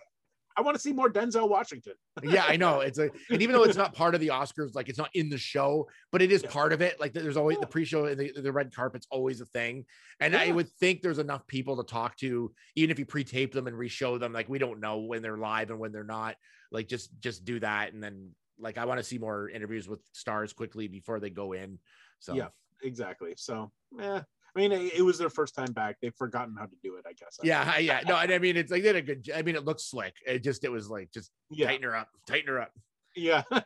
[0.56, 1.94] I want to see more Denzel Washington.
[2.22, 2.80] yeah, I know.
[2.80, 5.28] It's a and even though it's not part of the Oscars, like it's not in
[5.28, 6.50] the show, but it is Yeah.
[6.50, 7.00] part of it.
[7.00, 9.84] Like there's always the pre-show and the, the red carpet's always a thing.
[10.20, 13.66] And I would think there's enough people to talk to, even if you pre-tape them
[13.66, 14.32] and re-show them.
[14.32, 16.36] Like we don't know when they're live and when they're not.
[16.70, 17.92] Like just just do that.
[17.92, 21.52] And then like I want to see more interviews with stars quickly before they go
[21.52, 21.78] in.
[22.20, 22.48] So Yeah.
[22.82, 23.32] Exactly.
[23.36, 24.22] So, yeah.
[24.56, 25.96] I mean, it, it was their first time back.
[26.00, 27.04] They've forgotten how to do it.
[27.08, 27.38] I guess.
[27.42, 28.00] yeah, yeah.
[28.06, 30.14] No, and I mean it's like they did a good I mean it looks slick.
[30.26, 31.66] It just it was like just Yeah.
[31.68, 32.70] tighten her up, tighten her up.
[33.16, 33.42] Yeah.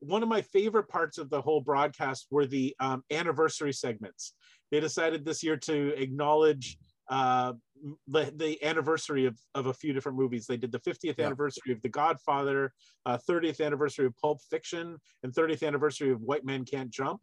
[0.00, 4.34] One of my favorite parts of the whole broadcast were the um, anniversary segments.
[4.70, 6.78] They decided this year to acknowledge
[7.10, 7.54] uh,
[8.06, 10.46] the, the anniversary of, of a few different movies.
[10.46, 11.26] They did the 50th Yeah.
[11.26, 12.72] anniversary of The Godfather,
[13.06, 17.20] uh, 30th anniversary of Pulp Fiction, and 30th anniversary of White Men Can't Jump.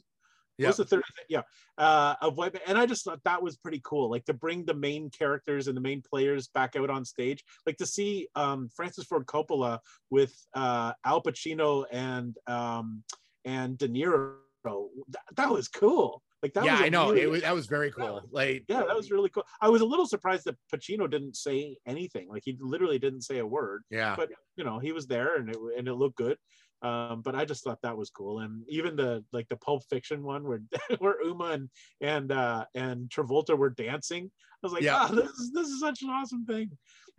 [0.57, 0.67] Yeah.
[0.67, 1.01] Was the 30th?
[1.29, 1.41] Yeah.
[1.77, 2.51] Uh, of Men.
[2.67, 4.09] And I just thought that was pretty cool.
[4.09, 7.43] Like to bring the main characters and the main players back out on stage.
[7.65, 13.03] Like to see um, Francis Ford Coppola with uh, Al Pacino and um,
[13.43, 14.35] and De Niro.
[14.63, 16.23] That, that was cool.
[16.41, 17.09] Like that yeah, was I know.
[17.09, 18.21] really- it was that was very cool.
[18.31, 19.43] Like yeah, that was really cool.
[19.61, 22.29] I was a little surprised that Pacino didn't say anything.
[22.29, 23.83] Like he literally didn't say a word.
[23.89, 24.15] yeah.
[24.15, 26.37] But you know, he was there and it and it looked good.
[26.81, 28.39] Um, but I just thought that was cool.
[28.39, 30.61] And even the like the Pulp Fiction one where
[30.99, 31.69] where Uma and
[32.01, 34.29] and uh, and Travolta were dancing.
[34.63, 35.07] I was like, Yeah.
[35.09, 36.71] oh, this is this is such an awesome thing.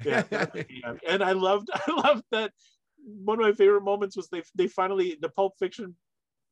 [0.05, 0.93] Yeah, yeah.
[1.09, 2.53] and I loved I loved that.
[3.05, 5.97] One of my favorite moments was they they finally the Pulp Fiction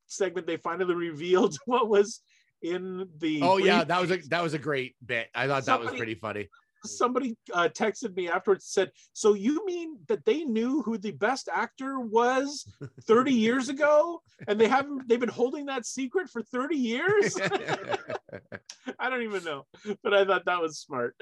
[0.06, 2.20] segment they finally revealed what was
[2.62, 5.28] in the Oh yeah, that was a that was a great bit.
[5.34, 6.48] I thought that was pretty funny.
[6.84, 11.48] Somebody uh, texted me afterwards said so you mean that they knew who the best
[11.52, 12.66] actor was
[13.02, 14.20] 30 years ago?
[14.48, 17.36] And they haven't they've been holding that secret for 30 years?
[18.98, 19.64] I don't even know
[20.02, 21.14] but i thought that was smart.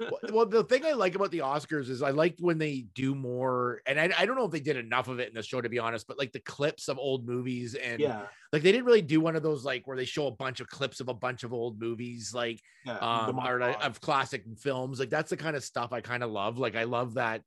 [0.00, 3.14] Well, well, the thing I like about the Oscars is I liked when they do
[3.14, 5.60] more, and I, I don't know if they did enough of it in the show
[5.60, 8.22] to be honest, but like the clips of old movies and yeah
[8.54, 10.68] like they didn't really do one of those like where they show a bunch of
[10.68, 15.00] clips of a bunch of old movies like yeah the um or of classic films
[15.00, 17.42] like that's the kind of stuff I kind of love like I love that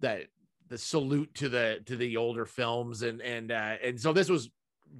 [0.00, 0.28] that
[0.68, 4.50] the salute to the to the older films and and uh and so this was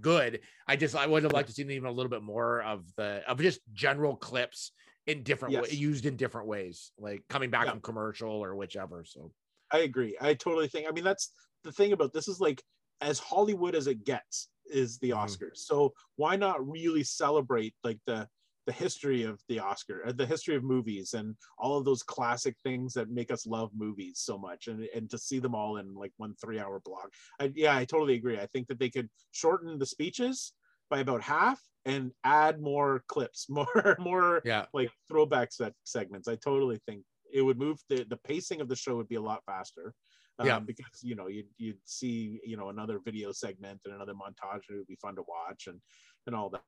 [0.01, 2.85] good I just I would have liked to see even a little bit more of
[2.97, 4.73] the of just general clips
[5.07, 5.73] in different Yes.
[5.73, 7.71] used in different ways like coming back Yeah.
[7.73, 9.33] from commercial or whichever so
[9.73, 10.17] I agree.
[10.21, 10.89] I totally think.
[10.89, 11.33] I mean, that's
[11.65, 12.63] the thing about this is like
[13.01, 15.17] as Hollywood as it gets is the Mhm.
[15.17, 15.59] Oscars.
[15.59, 18.29] So why not really celebrate like the
[18.67, 22.57] the history of the Oscar, uh, the history of movies, and all of those classic
[22.65, 25.95] things that make us love movies so much, and and to see them all in
[25.95, 27.13] like one three hour block.
[27.41, 28.39] I, yeah, I totally agree.
[28.41, 30.53] I think that they could shorten the speeches
[30.91, 36.27] by about half and add more clips, more more yeah like throwback set segments.
[36.29, 39.21] I totally think it would move the the pacing of the show would be a
[39.23, 39.95] lot faster.
[40.39, 40.59] Um, Yeah.
[40.59, 44.63] because you know you'd you'd see you know another video segment and another montage.
[44.69, 45.81] and It would be fun to watch and
[46.27, 46.63] and all that.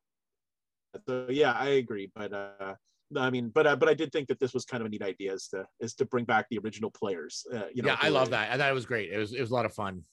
[1.07, 2.11] So yeah, I agree.
[2.15, 2.75] But uh,
[3.17, 5.03] I mean, but uh, but I did think that this was kind of a neat
[5.03, 7.47] idea is to is to bring back the original players.
[7.53, 9.41] Uh, you know, yeah I love that I thought it was great it was it
[9.41, 10.05] was a lot of fun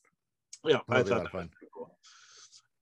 [0.66, 1.50] Yeah, I Totally a lot that of fun.
[1.74, 1.98] cool.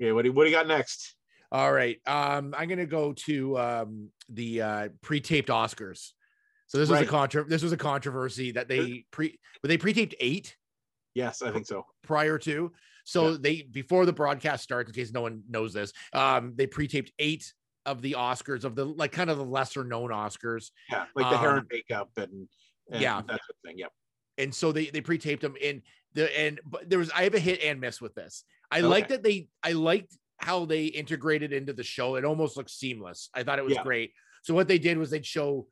[0.01, 1.15] Okay, what do you, what do you got next?
[1.51, 1.99] All right.
[2.07, 6.11] Um, I'm gonna go to um the uh pre-taped Oscars.
[6.67, 7.07] So this was a Right.
[7.07, 10.57] contra this was a controversy that they pre but they pre-taped eight
[11.15, 11.85] Yes, I think so.
[12.03, 12.71] prior to.
[13.05, 13.37] So Yeah.
[13.39, 17.53] they before the broadcast starts, in case no one knows this, um, they pre-taped eight
[17.85, 20.71] of the Oscars of the like kind of the lesser known Oscars.
[20.89, 22.47] Yeah, like the hair Um, and makeup and,
[22.91, 23.21] and yeah.
[23.21, 23.77] that sort of thing.
[23.77, 23.87] Yeah.
[24.37, 25.81] and so they they pre-taped them in
[26.13, 28.45] the and but there was I have a hit and miss with this.
[28.71, 32.15] I like that they I liked how they integrated into the show.
[32.15, 33.29] It almost looked seamless.
[33.33, 33.83] I thought it was Yeah.
[33.83, 34.11] great.
[34.43, 35.67] So what they did was they'd show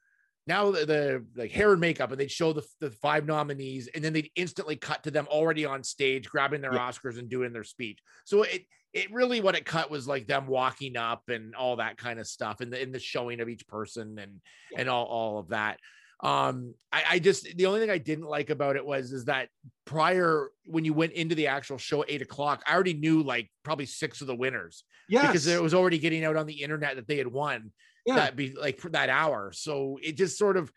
[0.48, 4.04] now the, the like hair and makeup, and they'd show the, the five nominees, and
[4.04, 6.90] then they'd instantly cut to them already on stage, grabbing their Yeah.
[6.90, 8.00] Oscars and doing their speech.
[8.26, 11.98] So it it really what it cut was like them walking up and all that
[11.98, 14.42] kind of stuff, and the in the showing of each person and
[14.76, 15.78] and all all of that.
[16.24, 19.50] Um, I, I just the only thing I didn't like about it was is that
[19.86, 23.50] prior when you went into the actual show at eight o'clock, I already knew like
[23.64, 25.28] probably six of the winners Yes.
[25.28, 27.72] because it was already getting out on the internet that they had won
[28.06, 28.16] Yeah.
[28.16, 29.52] that be like for that hour.
[29.52, 30.72] So it just sort of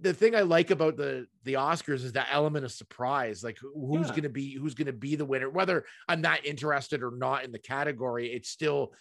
[0.00, 3.42] the thing I like about the the Oscars is that element of surprise.
[3.44, 4.14] Like who's Yeah.
[4.16, 7.58] gonna be who's gonna be the winner, whether I'm not interested or not in the
[7.58, 8.32] category.
[8.32, 8.92] It's still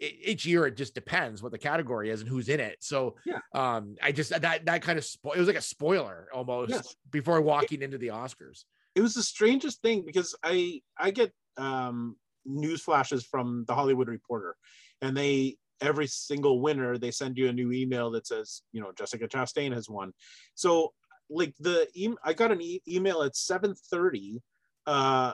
[0.00, 2.82] each year it just depends what the category is and who's in it.
[2.82, 3.38] So Yeah.
[3.54, 6.96] um I just that that kind of spo- it was like a spoiler almost Yes.
[7.10, 8.64] before walking into the Oscars.
[8.94, 14.08] it was the strangest thing because I I get um, news flashes from the Hollywood
[14.08, 14.56] Reporter,
[15.00, 18.92] and they every single winner they send you a new email that says you know
[18.96, 20.12] Jessica Chastain has won.
[20.54, 20.92] So
[21.28, 24.40] like the e- I got an e- email at seven thirty,
[24.86, 25.32] uh,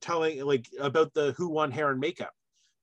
[0.00, 2.32] telling like about the who won hair and makeup.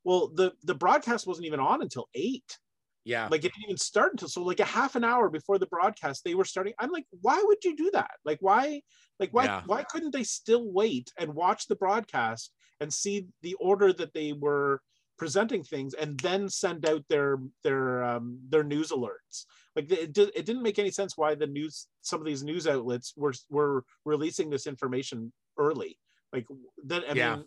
[0.03, 2.57] Well, the the broadcast wasn't even on until eight
[3.05, 3.27] Yeah.
[3.31, 6.23] like it didn't even start until so like a half an hour before the broadcast
[6.23, 8.81] they were starting i'm like why would you do that like why
[9.19, 9.61] like why Yeah.
[9.65, 14.33] why couldn't they still wait and watch the broadcast and see the order that they
[14.33, 14.81] were
[15.17, 20.31] presenting things and then send out their their um their news alerts like it, di-
[20.35, 23.83] it didn't make any sense why the news some of these news outlets were were
[24.05, 25.97] releasing this information early
[26.33, 26.45] like
[26.83, 27.35] then i Yeah.
[27.37, 27.45] mean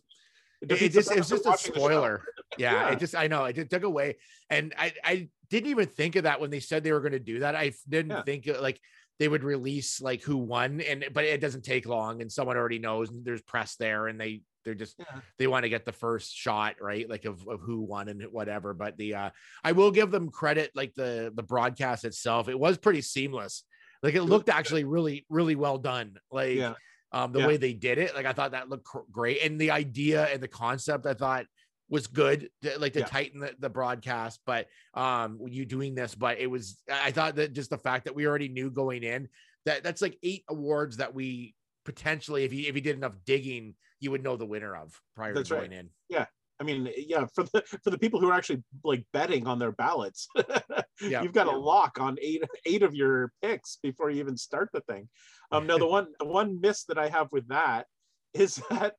[0.63, 1.87] it, it defeats just it's just a watching the show.
[1.87, 2.25] spoiler.
[2.59, 2.93] Yeah, Yeah.
[2.93, 4.17] it just I know it just took away,
[4.51, 7.19] and I I didn't even think of that when they said they were going to
[7.21, 7.55] do that.
[7.55, 8.23] I didn't Yeah.
[8.25, 8.79] think like
[9.21, 12.81] they would release like who won, and but it doesn't take long, and someone already
[12.81, 15.21] knows, and there's press there, and they they're just Yeah.
[15.39, 18.75] they want to get the first shot right, like of of who won and whatever.
[18.75, 19.31] But the uh
[19.65, 23.65] I will give them credit, like the the broadcast itself, it was pretty seamless.
[24.03, 26.19] Like it looked actually really really well done.
[26.31, 26.75] Like yeah
[27.13, 27.47] um, the Yeah.
[27.49, 28.15] way they did it.
[28.15, 31.47] Like I thought that looked great, and the idea and the concept I thought
[31.89, 33.07] was good, to, like to Yeah.
[33.07, 34.39] tighten the, the broadcast.
[34.47, 38.05] But um, you doing this, but it was I I thought that just the fact
[38.05, 39.29] that we already knew going in
[39.65, 43.75] that that's like eight awards that we potentially, if you if you did enough digging,
[44.01, 45.61] you would know the winner of prior That's to right.
[45.69, 45.91] going in.
[46.09, 46.27] Yeah.
[46.61, 49.73] I mean, yeah, for the for the people who are actually like betting on their
[49.73, 50.29] ballots,
[51.01, 51.23] Yeah.
[51.23, 54.83] you've got a lock on eight eight of your picks before you even start the
[54.83, 55.09] thing.
[55.53, 57.87] Um, now the one the one miss that I have with that
[58.35, 58.95] is that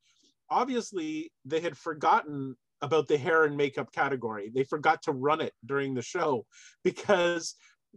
[0.50, 4.52] obviously they had forgotten about the hair and makeup category.
[4.54, 6.46] They forgot to run it during the show
[6.84, 7.56] because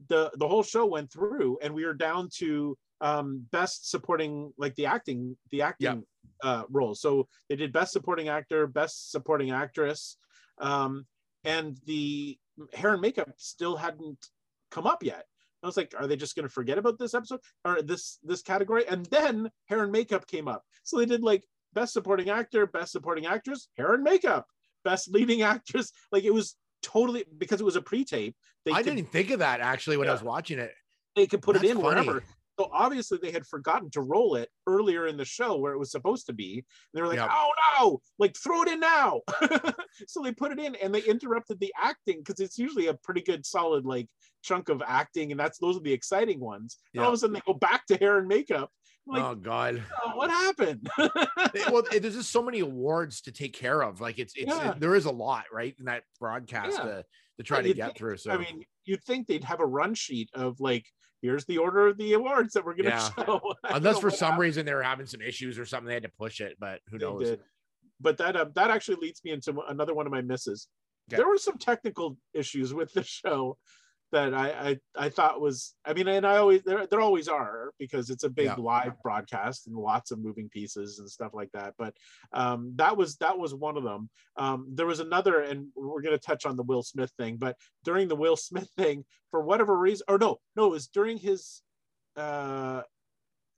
[0.08, 4.74] the the whole show went through and we were down to um best supporting like
[4.74, 6.02] the acting the acting
[6.42, 10.16] uh roles so they did best supporting actor best supporting actress
[10.58, 11.06] um
[11.44, 12.38] and the
[12.72, 14.26] hair and makeup still hadn't
[14.70, 15.24] come up yet.
[15.62, 18.42] I was like are they just going to forget about this episode or this this
[18.42, 18.86] category?
[18.86, 20.62] And then hair and makeup came up.
[20.82, 24.46] So they did like best supporting actor best supporting actress hair and makeup
[24.84, 25.90] best leading actress.
[26.12, 28.36] Like it was totally because it was a pre-tape
[28.66, 30.72] they I could, didn't think of that actually when I was watching it.
[31.16, 31.82] they could put it in funny.
[31.82, 32.22] wherever
[32.58, 35.90] so obviously they had forgotten to roll it earlier in the show where it was
[35.90, 36.54] supposed to be.
[36.58, 39.22] And they were like, oh no, like throw it in now.
[40.06, 43.22] so they put it in and they interrupted the acting because it's usually a pretty
[43.22, 44.08] good solid like
[44.42, 45.30] chunk of acting.
[45.32, 46.78] And that's those are the exciting ones.
[46.94, 48.70] And all of a sudden they go back to hair and makeup.
[49.06, 49.82] Like, oh God.
[50.02, 50.88] "Oh, what happened?
[51.70, 54.00] Well, there's just so many awards to take care of.
[54.00, 54.70] Like it's it's Yeah.
[54.72, 56.84] it- there is a lot right in that broadcast Yeah.
[56.84, 57.04] to
[57.38, 58.16] to try to get think- through.
[58.16, 60.86] So I mean, you'd think they'd have a run sheet of like,
[61.24, 63.08] here's the order of the awards that we're going to Yeah.
[63.24, 63.54] show.
[63.64, 66.40] Unless for some reason they were having some issues or something, they had to push
[66.40, 66.56] it.
[66.60, 67.28] But who They knows?
[67.30, 67.40] did.
[68.00, 70.68] But that uh, that actually leads me into another one of my misses.
[71.08, 71.16] Okay.
[71.16, 73.56] There were some technical issues with the show
[74.14, 77.72] that I, I I thought was I mean and I always there there always are
[77.79, 78.55] because it's a big Yeah.
[78.59, 81.74] live broadcast and lots of moving pieces and stuff like that.
[81.79, 81.94] But
[82.33, 84.09] um, that was that was one of them.
[84.37, 87.37] Um, there was another, and we're going to touch on the Will Smith thing.
[87.37, 91.18] But during the Will Smith thing, for whatever reason, or no, no, it was during
[91.18, 91.62] his.
[92.16, 92.83] Uh,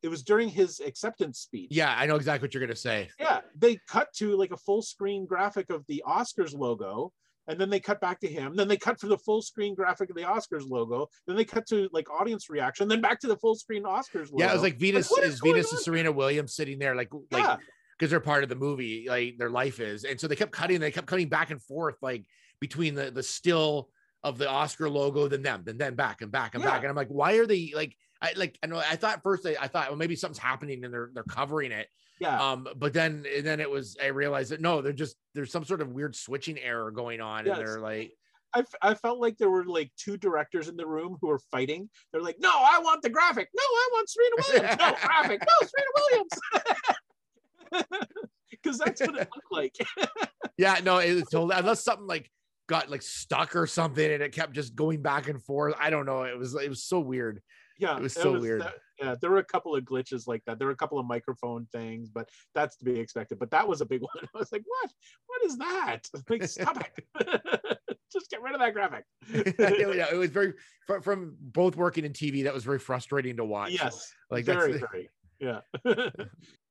[0.03, 3.09] it was during his acceptance speech Yeah, I know exactly what you're gonna say.
[3.19, 7.13] yeah they cut to like a full screen graphic of the oscars logo
[7.49, 8.57] and then they cut back to him.
[8.57, 11.09] Then they cut for the full screen graphic of the oscars logo.
[11.27, 14.39] Then they cut to like audience reaction then back to the full screen oscars logo
[14.39, 16.95] Yeah, it was like Venus what is, is Venus on and Serena Williams sitting there,
[16.95, 17.59] like like
[17.99, 20.81] because they're part of the movie, like their life is, and so they kept cutting,
[20.81, 22.27] they kept cutting back and forth, like
[22.61, 23.89] between the the still
[24.23, 26.71] of the Oscar logo, then them, then then back and back and Yeah.
[26.71, 27.97] back, and I'm like, why are they like?
[28.23, 30.93] I like I know I thought first I, I thought well maybe something's happening and
[30.93, 31.89] they're they're covering it,
[32.21, 35.53] yeah um, but then and then it was I realized that no, they're just there's
[35.53, 37.59] some sort of weird switching error going on, Yes.
[37.59, 38.13] and they're like
[38.55, 41.91] I, I felt like there were like two directors in the room who were fighting.
[42.11, 43.51] They're like, no, I want the graphic.
[43.55, 44.79] No, I want Serena Williams.
[44.81, 45.41] No graphic.
[45.43, 47.91] No, Serena Williams.
[48.51, 49.75] Because that's what it looked like.
[50.59, 52.31] Yeah, no, it was totally unless something like
[52.67, 55.75] got like stuck or something and it kept just going back and forth.
[55.79, 56.23] I don't know.
[56.23, 57.43] It was it was so weird.
[57.79, 58.63] Yeah, It was so weird.
[58.63, 60.59] that- yeah, there were a couple of glitches like that.
[60.59, 63.39] There were a couple of microphone things, but that's to be expected.
[63.39, 64.25] But that was a big one.
[64.35, 64.91] I was like, what?
[65.27, 66.01] What is that?
[66.31, 67.79] Like, stop it.
[68.13, 69.05] Just get rid of that graphic.
[69.31, 70.55] yeah, it was very
[70.87, 72.45] from, from both working in TV.
[72.45, 73.73] That was very frustrating to watch.
[73.73, 74.11] yes.
[74.31, 75.11] like very, that's very.
[75.39, 75.61] Yeah.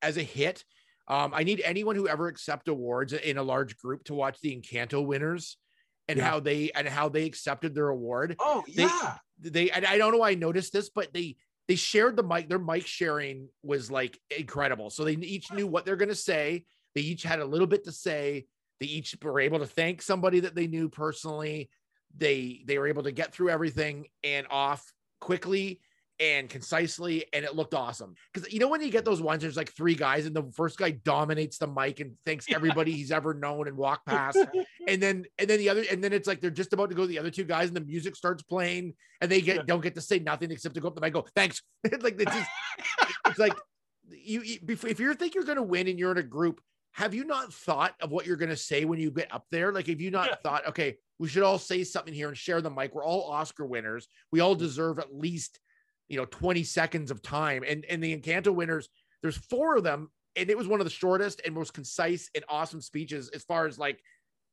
[0.01, 0.63] as a hit.
[1.07, 4.55] Um, I need anyone who ever accept awards in a large group to watch the
[4.59, 5.57] Encanto winners
[6.07, 6.29] and Yeah.
[6.29, 8.35] how they and how they accepted their award.
[8.39, 9.17] oh, They- yeah.
[9.39, 11.35] They and I don't know why I noticed this, but they
[11.67, 12.47] they shared the mic.
[12.47, 14.89] Their mic sharing was like incredible.
[14.89, 16.65] So they each knew what they're gonna say.
[16.93, 18.45] They each had a little bit to say.
[18.79, 21.69] They each were able to thank somebody that they knew personally.
[22.15, 25.81] They they were able to get through everything and off quickly
[26.19, 28.15] and concisely, and it looked awesome.
[28.33, 30.77] Because you know when you get those ones, there's like three guys, and the first
[30.77, 34.37] guy dominates the mic and thanks everybody he's ever known and walk past,
[34.87, 37.03] and then and then the other, and then it's like they're just about to go
[37.03, 39.95] to the other two guys, and the music starts playing, and they get don't get
[39.95, 41.61] to say nothing except to go up the mic, go thanks.
[41.83, 42.49] It's like it's just
[43.27, 43.55] it's like
[44.09, 47.13] you you- if you think you're going to win and you're in a group have
[47.13, 49.73] you not thought of what you're going to say when you get up there?
[49.73, 50.35] Like have you not Yeah.
[50.41, 52.93] thought okay we should all say something here and share the mic.
[52.93, 54.07] We're all oscar winners.
[54.31, 54.59] We all mm.
[54.59, 55.59] deserve at least
[56.09, 58.89] you know 20 seconds of time and and the encanto winners
[59.21, 62.43] there's four of them and it was one of the shortest and most concise and
[62.49, 63.99] awesome speeches as far as like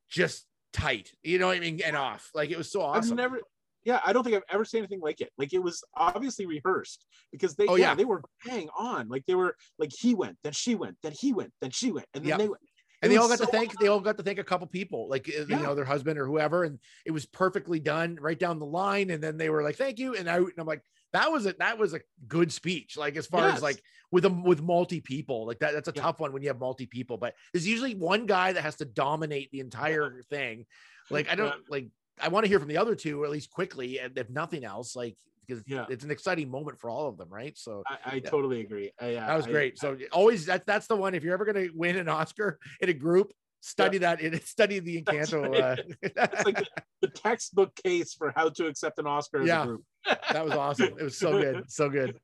[0.08, 3.16] just tight you know what i mean and off like it was so awesome I've
[3.16, 3.40] never,
[3.84, 5.30] yeah, I don't think I've ever seen anything like it.
[5.36, 7.94] Like it was obviously rehearsed because they, Oh, yeah, yeah.
[7.96, 9.08] they were hang on.
[9.08, 12.06] Like they were like he went, then she went, then he went, then she went,
[12.14, 12.38] and then Yep.
[12.38, 12.62] they went.
[13.02, 14.68] and It they all got to so thank they all got to thank a couple
[14.68, 18.38] people like uh, you know their husband or whoever and it was perfectly done right
[18.38, 20.82] down the line and then they were like thank you and I and I'm like
[21.12, 23.56] that was it that was a good speech like as far Yes.
[23.56, 26.02] as like with a with multi people like that that's a Yeah.
[26.02, 28.84] tough one when you have multi people but there's usually one guy that has to
[28.84, 30.66] dominate the entire thing
[31.10, 31.54] like I don't Yeah.
[31.68, 31.86] like
[32.20, 34.64] I want to hear from the other two or at least quickly and if nothing
[34.64, 35.86] else like because Yeah.
[35.88, 38.30] it's an exciting moment for all of them right so I, I Yeah.
[38.30, 38.92] totally agree.
[39.00, 39.78] I, uh, that was I- great.
[39.78, 41.14] So always that that's the one.
[41.14, 44.20] If you're ever going to win an Oscar in a group, study that.
[44.20, 45.50] In, study the That's Encanto.
[45.50, 45.80] right.
[46.16, 46.66] Uh, It's like the,
[47.02, 49.62] the textbook case for how to accept an Oscar as Yeah.
[49.62, 49.84] a group.
[50.04, 50.94] That was awesome.
[50.98, 52.18] It was so good, so good.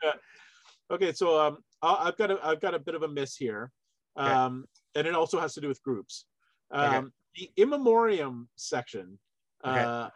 [0.91, 3.71] Okay, so um, I- I've got a I've got a bit of a miss here,
[4.19, 4.31] Okay.
[4.31, 4.65] um,
[4.95, 6.25] and it also has to do with groups.
[6.73, 6.97] Okay.
[6.97, 9.19] Um, The in memoriam section,
[9.65, 9.81] Okay.
[9.83, 10.11] uh,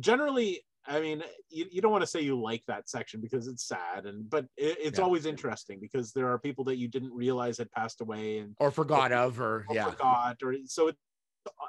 [0.00, 3.66] generally, I mean, you, you don't want to say you like that section because it's
[3.66, 5.04] sad, and but it, it's Yeah.
[5.04, 8.70] always interesting because there are people that you didn't realize had passed away, and Or
[8.70, 10.96] forgot of, or or yeah, forgot or so it,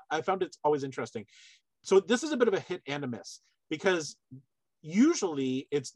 [0.10, 1.24] i found it's always interesting
[1.84, 4.16] so this is a bit of a hit and a miss because
[4.82, 5.94] usually it's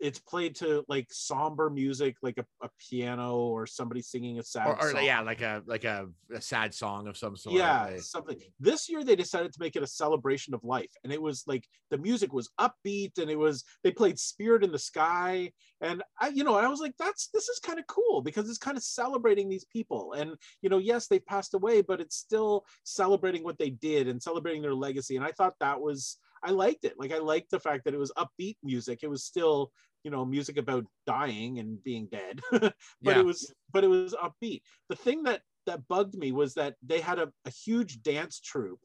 [0.00, 4.66] it's played to like somber music like a, a piano or somebody singing a sad
[4.66, 5.04] or, or song.
[5.04, 7.54] yeah, like a like a, a sad song of some sort.
[7.54, 11.12] yeah like- something this year they decided to make it a celebration of life and
[11.12, 14.78] it was like the music was upbeat and it was they played spirit in the
[14.78, 15.50] sky
[15.82, 18.58] and i you know i was like that's this is kind of cool because it's
[18.58, 22.64] kind of celebrating these people and you know yes they passed away but it's still
[22.84, 26.84] celebrating what they did and celebrating their legacy and i thought that was i liked
[26.84, 26.94] it.
[26.98, 29.00] Like i liked the fact that it was upbeat music.
[29.02, 29.70] It was still
[30.04, 33.20] you know music about dying and being dead but Yeah.
[33.20, 34.62] it was but it was upbeat.
[34.88, 38.80] The thing that that bugged me was that they had a, a huge dance troupe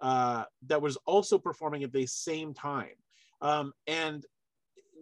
[0.00, 2.94] uh, that was also performing at the same time.
[3.42, 4.24] Um, and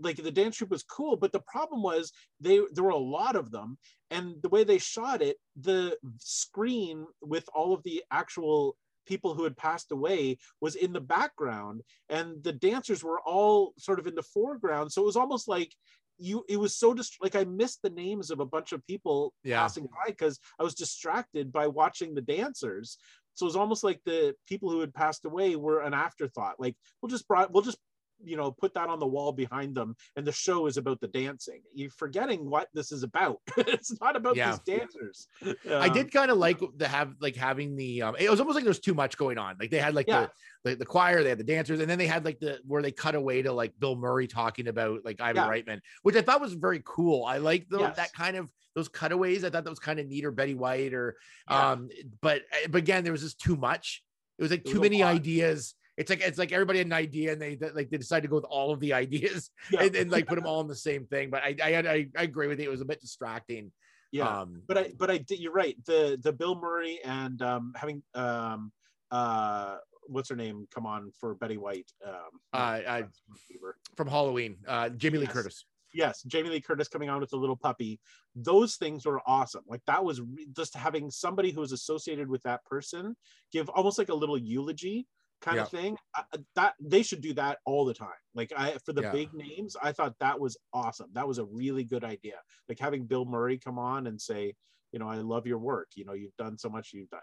[0.01, 3.35] like the dance troupe was cool but the problem was they there were a lot
[3.37, 3.77] of them
[4.11, 8.77] and the way they shot it the screen with all of the actual
[9.09, 13.99] people who had passed away was in the background and the dancers were all sort
[13.99, 15.75] of in the foreground so it was almost like
[16.19, 19.33] you it was so dist- like i missed the names of a bunch of people
[19.43, 19.61] Yeah.
[19.63, 22.99] passing by because i was distracted by watching the dancers
[23.35, 26.77] so it was almost like the people who had passed away were an afterthought like
[27.01, 27.79] we'll just brought we'll just
[28.25, 31.09] you know put that on the wall behind them and the show is about the
[31.09, 34.51] dancing you're forgetting what this is about it's not about Yeah.
[34.51, 35.29] these dancers
[35.71, 38.57] I Um, did kind of like the have like having the um it was almost
[38.57, 39.57] like there was too much going on.
[39.61, 40.27] Like they had like Yeah.
[40.65, 42.83] the, the the choir, they had the dancers, and then they had like the where
[42.83, 45.49] they cut away to like Bill Murray talking about like Ivan Yeah.
[45.51, 47.25] Reitman, which I thought was very cool.
[47.25, 47.97] I like Yes.
[47.97, 49.45] that kind of those cutaways.
[49.45, 51.17] I thought that was kind of neat or Betty White or
[51.47, 51.89] um
[52.21, 54.03] but but again, there was just too much.
[54.39, 55.15] It was like too was a many lot.
[55.15, 55.75] ideas.
[55.99, 58.37] It's like it's like everybody had an idea and they like they decided to go
[58.37, 61.05] with all of the ideas yeah, and, and like put them all in the same
[61.07, 61.29] thing.
[61.29, 62.67] But I I, I I agree with you.
[62.69, 63.73] It was a bit distracting.
[64.13, 65.77] yeah Um, but I but I did you're right.
[65.87, 68.71] The the Bill Murray and um having um
[69.11, 69.77] uh
[70.07, 71.91] what's her name come on for Betty White?
[72.07, 73.03] Um, Uh,
[73.49, 73.77] Fever.
[73.97, 75.67] from Halloween, uh, Jamie Lee Curtis.
[75.93, 78.01] yes, Jamie Lee Curtis coming on with the little puppy.
[78.35, 79.65] Those things were awesome.
[79.67, 83.17] Like that was re- just having somebody who was associated with that person
[83.53, 85.07] give almost like a little eulogy
[85.41, 85.63] kind Yeah.
[85.63, 85.97] of thing.
[86.17, 86.23] Uh,
[86.57, 88.09] that they should do that all the time.
[88.35, 89.13] Like I for the Yeah.
[89.13, 91.11] big names, I thought that was awesome.
[91.13, 92.37] That was a really good idea.
[92.69, 94.55] Like having Bill Murray come on and say,
[94.93, 95.89] you know, I love your work.
[95.97, 96.93] You know, you've done so much.
[96.95, 97.21] You've done.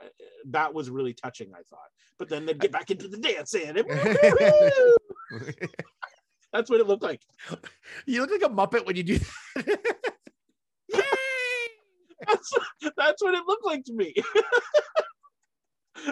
[0.50, 1.52] That was really touching.
[1.54, 1.90] I thought.
[2.20, 3.78] But then they'd get back into the dancing.
[3.78, 3.86] and-
[6.54, 7.22] That's what it looked like.
[8.06, 9.80] you look like a Muppet when you do that.
[12.28, 12.54] That's
[12.98, 14.14] that's what it looked like to me.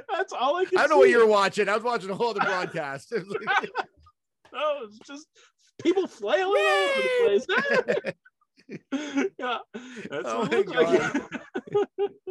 [0.09, 0.77] that's all I can.
[0.77, 1.67] I don't know what you were watching.
[1.69, 3.11] I was watching a whole other broadcast.
[3.15, 3.69] It was like-
[4.53, 5.25] No, it's just
[5.81, 8.13] people flailing all over the
[8.93, 9.33] place.
[9.39, 9.57] yeah,
[10.11, 11.23] that's Oh what it looked
[11.95, 12.23] like.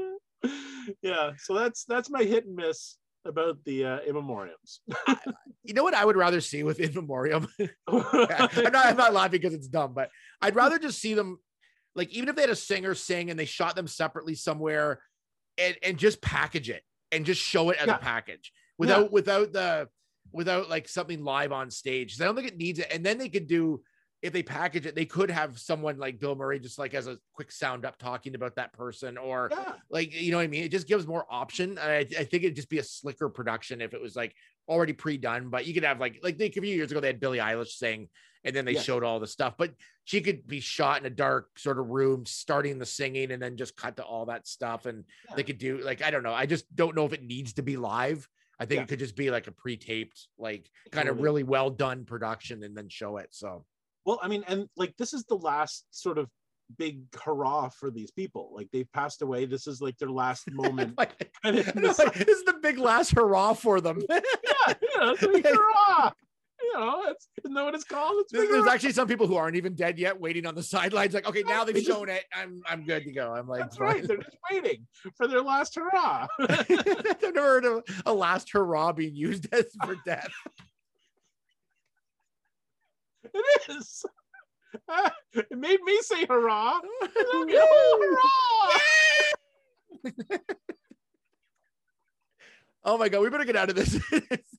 [1.03, 4.81] yeah, so that's that's my hit and miss about the uh, immemoriums.
[5.63, 7.47] you know what I would rather see with In Memoriam?
[7.89, 10.09] I'm not, I'm not laughing because it's dumb, but
[10.41, 11.39] I'd rather just see them
[11.95, 15.01] like even if they had a singer sing and they shot them separately somewhere
[15.59, 16.83] and, and just package it
[17.13, 17.97] and just show it as Yeah.
[17.97, 19.89] a package without without the
[20.33, 22.21] without like something live on stage.
[22.21, 22.89] I don't think it needs it.
[22.93, 23.83] And then they could do
[24.23, 27.19] if they package it, they could have someone like Bill Murray just like as a
[27.35, 30.63] quick sound up talking about that person or yeah, like you know what I mean.
[30.63, 31.77] It just gives more option.
[31.79, 34.35] I, I think it'd just be a slicker production if it was like
[34.69, 35.51] already pre-done.
[35.51, 37.73] But you could have like like they, a few years ago they had Billie Eilish
[37.73, 38.09] sing,
[38.45, 38.81] and then they Yeah.
[38.83, 39.55] showed all the stuff.
[39.57, 39.75] But
[40.05, 43.57] she could be shot in a dark sort of room, starting the singing, and then
[43.57, 44.87] just cut to all that stuff.
[44.87, 45.37] And Yeah.
[45.37, 46.35] they could do like I don't know.
[46.35, 48.29] I just don't know if it needs to be live.
[48.59, 48.83] I think Yeah.
[48.85, 52.77] it could just be like a pre-taped, like kind of really well done production, and
[52.77, 53.29] then show it.
[53.33, 53.65] So
[54.05, 56.29] Well, I mean, and like this is the last sort of
[56.79, 58.51] big hurrah for these people.
[58.55, 59.45] Like they've passed away.
[59.45, 60.97] This is like their last moment.
[60.99, 64.01] Like, of in this this- is the big last hurrah for them.
[64.11, 64.23] yeah,
[65.13, 66.13] it's like hurrah.
[66.73, 68.15] You know, it's, isn't that what it's called?
[68.21, 71.13] It's There's, there's actually some people who aren't even dead yet, waiting on the sidelines.
[71.15, 72.25] Like, okay, now They they've shown it.
[72.35, 73.33] I'm I'm good to go.
[73.33, 74.07] I'm like, That's right.
[74.07, 76.27] They're just waiting for their last hurrah.
[76.39, 80.31] I've never heard of a last hurrah being used as for death.
[83.35, 84.05] it is.
[85.35, 86.81] it made me say hurrah.
[86.85, 88.19] Oh,
[90.05, 90.39] hurrah!
[92.85, 94.01] oh my god, we better get out of this.
[94.11, 94.59] it's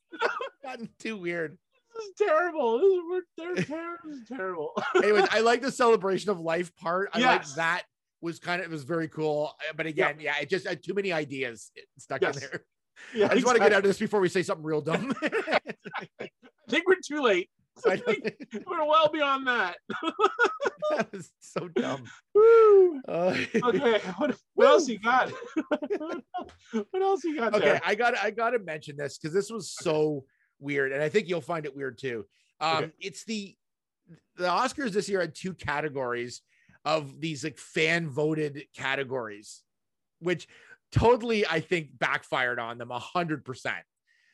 [0.63, 1.57] gotten too weird.
[1.95, 2.79] This is terrible.
[2.79, 4.71] This is, they're ter- this is terrible.
[4.95, 7.09] Anyways, I like the celebration of life part.
[7.13, 7.83] I like that
[8.21, 9.51] was kind of it was very cool.
[9.69, 12.35] Uh, But again, yeah, it just had too many ideas stuck Yes.
[12.37, 12.63] in there.
[13.15, 15.13] Yeah, I just want to get out of this before we say something real dumb.
[15.23, 16.29] I
[16.69, 17.49] think we're too late.
[17.87, 18.35] I think
[18.67, 19.77] We're well beyond that.
[20.91, 22.03] that was so dumb.
[22.35, 23.01] Woo.
[23.07, 25.31] Uh, Okay, what, what else you got?
[26.91, 27.81] what else you got okay there?
[27.85, 30.23] i gotta i gotta mention this because this was so
[30.63, 32.25] weird and i think you'll find it weird too
[32.61, 32.91] um Okay.
[32.99, 33.55] it's the
[34.37, 36.41] the oscars this year had two categories
[36.85, 39.63] of these like fan voted categories
[40.19, 40.47] which
[40.91, 43.83] totally i think backfired on them a hundred percent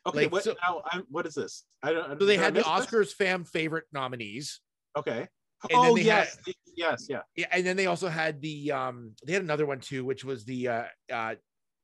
[0.07, 0.81] Okay, like, what so- now?
[0.89, 1.65] I'm, what is this?
[1.83, 2.17] I don't.
[2.19, 2.67] so they had the this?
[2.67, 4.61] oscars fan favorite nominees
[4.97, 5.27] Okay.
[5.69, 7.21] then oh they had- yes, the- yes, yeah.
[7.35, 10.45] yeah and then they also had the um they had another one too which was
[10.45, 11.35] the uh uh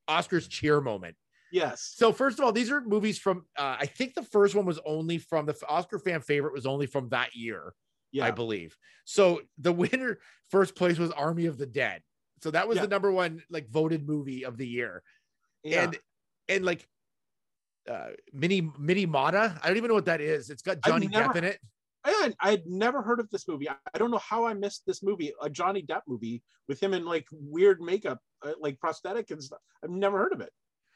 [0.10, 1.16] oscars cheer moment
[1.52, 1.94] Yes.
[1.96, 3.46] So first of all, these are movies from.
[3.58, 6.86] Uh, I think the first one was only from the Oscar fan favorite was only
[6.88, 7.74] from that year,
[8.12, 8.26] Yeah.
[8.26, 8.76] I believe.
[9.06, 10.20] So the winner
[10.50, 12.02] first place was Army of the Dead.
[12.42, 12.84] So that was Yeah.
[12.84, 15.02] the number one like voted movie of the year,
[15.64, 15.84] yeah.
[15.86, 15.98] and
[16.50, 16.88] and like
[17.90, 19.58] uh mini Minamata.
[19.64, 20.50] I don't even know what that is.
[20.50, 21.60] It's got Johnny never- Depp in it.
[22.24, 23.68] And I had never heard of this movie.
[23.70, 26.94] I I don't know how I missed this movie, a Johnny Depp movie with him
[26.94, 29.60] in like weird makeup, uh, like prosthetic and stuff.
[29.84, 30.52] I've never heard of it.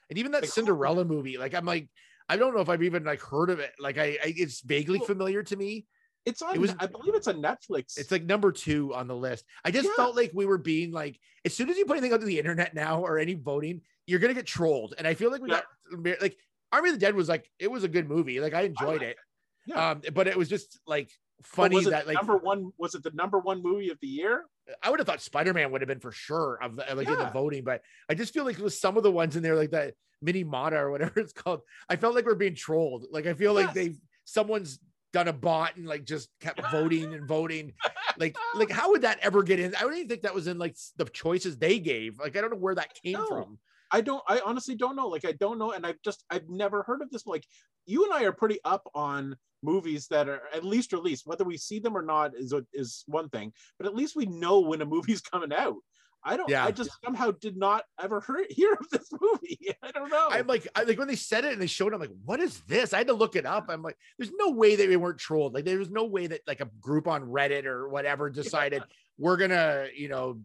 [0.10, 1.38] And even that Like, Cinderella movie.
[1.38, 1.90] Like I'm like.
[2.32, 3.72] I don't know if I've even like heard of it.
[3.80, 5.88] Like I, I it's vaguely Well, familiar to me.
[6.28, 6.54] It's on.
[6.54, 7.98] It was- I believe it's on Netflix.
[7.98, 9.46] It's like number two on the list.
[9.66, 9.96] I just Yeah.
[9.96, 12.76] felt like we were being like, as soon as you put anything onto the internet
[12.76, 14.94] now or any voting, you're gonna get trolled.
[15.00, 15.62] And I feel like we Yeah.
[16.04, 16.38] got like
[16.72, 18.40] Army of the Dead was like it was a good movie.
[18.40, 19.18] Like I enjoyed liked it.
[19.66, 19.90] Yeah.
[19.90, 21.10] Um, but it was just like
[21.44, 22.72] funny was it that like number one.
[22.78, 24.46] Was it the number one movie of the year?
[24.84, 27.18] I would have thought Spider Man would have been for sure of the, like in
[27.18, 29.72] the voting, but I just feel like with some of the ones in there, like
[29.72, 33.06] that Minamata or whatever it's called, I felt like we're being trolled.
[33.12, 34.80] Like I feel like they've someone's
[35.12, 37.74] done a bot and like just kept voting and voting.
[38.18, 39.74] Like, like how would that ever get in?
[39.76, 42.20] I don't even think that was in like the choices they gave.
[42.20, 43.26] Like I don't know where that came No.
[43.26, 43.60] from.
[43.92, 44.24] I don't.
[44.28, 45.08] I honestly don't know.
[45.08, 47.26] Like I don't know, and I've just I've never heard of this.
[47.26, 47.46] Like
[47.86, 51.26] you and I are pretty up on movies that are at least released.
[51.26, 54.60] Whether we see them or not is is one thing, but at least we know
[54.60, 55.78] when a movie's coming out.
[56.24, 56.50] I don't.
[56.50, 56.66] Yeah.
[56.66, 59.60] I just somehow did not ever hear, hear of this movie.
[59.84, 60.28] I don't know.
[60.30, 62.40] I'm like, I like when they said it and they showed it, I'm like, what
[62.40, 62.94] is this?
[62.94, 63.68] I had to look it up.
[63.70, 65.54] I'm like, there's no way that they weren't trolled.
[65.54, 68.84] Like, there was no way that like a group on Reddit or whatever decided
[69.18, 70.42] we're gonna, you know,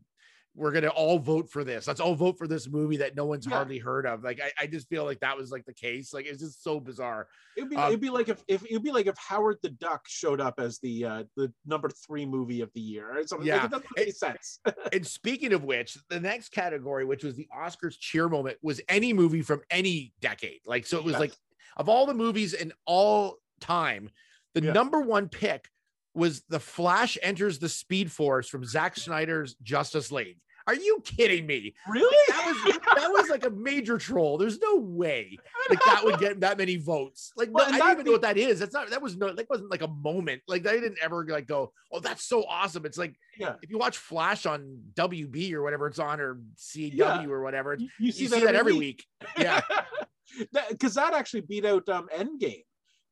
[0.56, 1.86] we're gonna all vote for this.
[1.88, 3.56] Let's all vote for this movie that no one's Yeah.
[3.56, 4.22] hardly heard of.
[4.22, 6.12] Like, I, I just feel like that was like the case.
[6.14, 7.26] Like, it's just so bizarre.
[7.56, 10.04] It'd be Um, it'd be like if, if it'd be like if Howard the Duck
[10.06, 13.46] showed up as the uh the number three movie of the year or something.
[13.48, 13.56] Yeah.
[13.56, 14.60] Like, it doesn't make sense.
[14.92, 19.12] and speaking of which, the next category, which was the Oscars cheer moment, was any
[19.12, 20.60] movie from any decade.
[20.66, 21.20] Like, so it was Yes.
[21.20, 21.32] like
[21.76, 24.08] of all the movies in all time,
[24.54, 24.72] the Yeah.
[24.72, 25.68] number one pick
[26.14, 30.38] was The Flash Enters the Speed Force from Zack Snyder's Justice League.
[30.66, 31.74] Are you kidding me?
[31.88, 32.16] really?
[32.28, 34.38] That was that was like a major troll.
[34.38, 35.36] There's no way
[35.68, 37.32] like that would get that many votes.
[37.36, 38.60] Like Well, no, I don't that even know what that is.
[38.60, 40.42] That's not that was no that wasn't like a moment.
[40.48, 42.86] Like they didn't ever like go, oh, that's so awesome.
[42.86, 43.56] It's like Yeah.
[43.62, 47.26] if you watch Flash on WB or whatever it's on or CW Yeah.
[47.26, 49.04] or whatever, You, you see, that, every week.
[49.38, 49.60] Yeah.
[50.70, 52.64] because that, actually beat out um Endgame.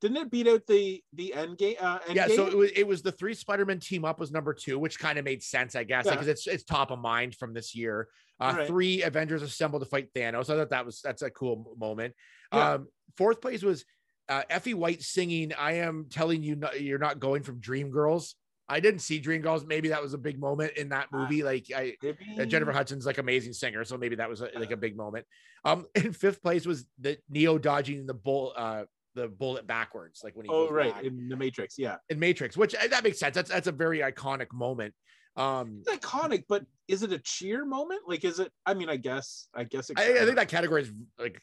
[0.03, 1.77] Didn't it beat out the the Endgame?
[1.81, 2.15] Uh, Endgame?
[2.15, 4.99] Yeah, so it was it was the three Spider-Man team up was number two, which
[4.99, 6.13] kind of made sense, I guess, Yeah.
[6.13, 8.09] because it's it's top of mind from this year.
[8.41, 8.67] Uh, Right.
[8.67, 10.51] Three Avengers assemble to fight Thanos.
[10.51, 12.15] I thought that was that's a cool moment.
[12.53, 12.73] Yeah.
[12.73, 13.85] Um, fourth place was
[14.29, 18.35] uh, Effie White singing "I am telling you not, you're not going from Dreamgirls."
[18.69, 19.67] I didn't see Dreamgirls.
[19.67, 21.19] Maybe that was a big moment in that Ah.
[21.19, 21.43] movie.
[21.45, 21.95] Like I,
[22.39, 25.27] uh, Jennifer Hudson's like amazing singer, so maybe that was a, like a big moment.
[25.65, 28.85] Um, in fifth place was the Neo dodging the bull, uh,
[29.15, 31.79] the bullet backwards, like when he Oh right, back in the Matrix.
[31.79, 33.35] Yeah, in Matrix, which uh, that makes sense.
[33.35, 34.95] That's that's a very iconic moment.
[35.37, 38.03] Um, it's iconic, but is it a cheer moment?
[38.07, 38.53] Like, is it?
[38.67, 39.91] I mean, I guess, I guess.
[39.91, 41.41] It I, I think that category is like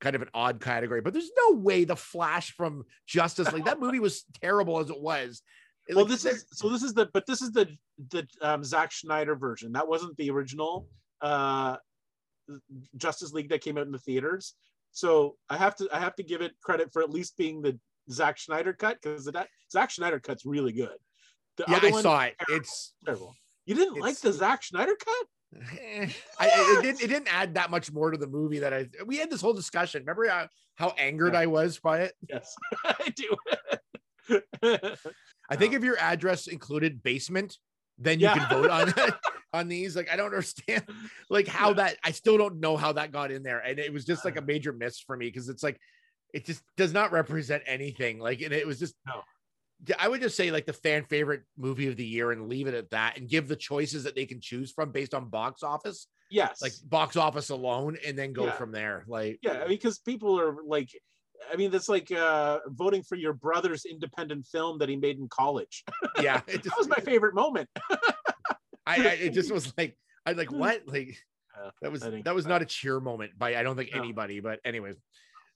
[0.00, 3.80] kind of an odd category, but there's no way the Flash from Justice League that
[3.80, 5.42] movie was terrible as it was.
[5.88, 7.68] It, well like, this is so this is the but this is the
[8.10, 10.86] the um Zack Snyder version that wasn't the original
[11.20, 11.76] uh
[12.96, 14.54] Justice League that came out in the theaters
[14.98, 17.78] so I have to I have to give it credit for at least being the
[18.10, 20.96] Zack Snyder cut because that Zack Snyder cut's really good
[21.56, 22.34] the yeah, other I one, saw it.
[22.48, 23.32] It's terrible
[23.64, 25.26] you didn't like the Zack Snyder cut
[25.80, 26.08] eh,
[26.40, 28.86] I, I- it didn't it didn't add that much more to the movie that I
[29.06, 30.02] we had this whole discussion.
[30.02, 31.40] Remember how, how angered Yeah.
[31.40, 32.14] I was by it?
[32.28, 32.52] yes
[32.84, 33.36] I do
[35.50, 37.56] I think if your address included basement,
[37.98, 38.34] then you Yeah.
[38.38, 38.92] can vote on
[39.52, 39.96] on these.
[39.96, 40.84] Like I don't understand
[41.28, 41.74] like how Yeah.
[41.74, 43.58] that I still don't know how that got in there.
[43.60, 44.46] And it was just like a uh.
[44.46, 45.78] major miss for me because it's like
[46.34, 48.18] it just does not represent anything.
[48.18, 49.22] Like and it was just No.
[49.98, 52.74] I would just say like the fan favorite movie of the year and leave it
[52.74, 56.08] at that and give the choices that they can choose from based on box office,
[56.30, 58.52] yes like box office alone, and then go Yeah.
[58.52, 59.04] from there.
[59.06, 60.90] Like yeah because people are like
[61.52, 65.28] I mean that's like uh voting for your brother's independent film that he made in
[65.28, 65.84] college
[66.20, 67.68] yeah, it that was my favorite moment
[68.86, 71.18] I, I it just was like I like what like
[71.56, 73.98] Yeah, that was that was not a cheer moment by I don't think No.
[73.98, 74.96] anybody, but anyways.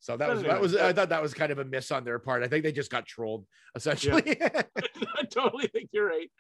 [0.01, 2.19] So that was that was I thought that was kind of a miss on their
[2.19, 2.43] part.
[2.43, 4.37] I think they just got trolled essentially.
[4.43, 6.31] I totally think you're right.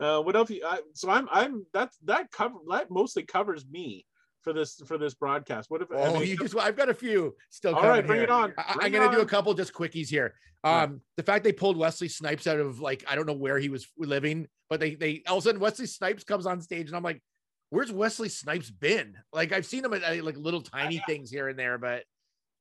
[0.00, 0.50] uh, what else?
[0.50, 4.04] You, I, so I'm I'm that's that cover that mostly covers me
[4.42, 5.70] for this for this broadcast.
[5.70, 5.90] What if?
[5.90, 7.74] I oh, mean, you just I've got a few still.
[7.74, 8.24] all right, bring here.
[8.24, 8.52] it on.
[8.58, 10.34] I, am it gonna do a couple just quickies here.
[10.64, 10.82] Yeah.
[10.82, 13.68] Um, the fact they pulled Wesley Snipes out of like I don't know where he
[13.68, 16.96] was living, but they they all of a sudden Wesley Snipes comes on stage and
[16.96, 17.22] I'm like,
[17.70, 19.14] where's Wesley Snipes been?
[19.32, 22.04] Like I've seen him at like little tiny things here and there, but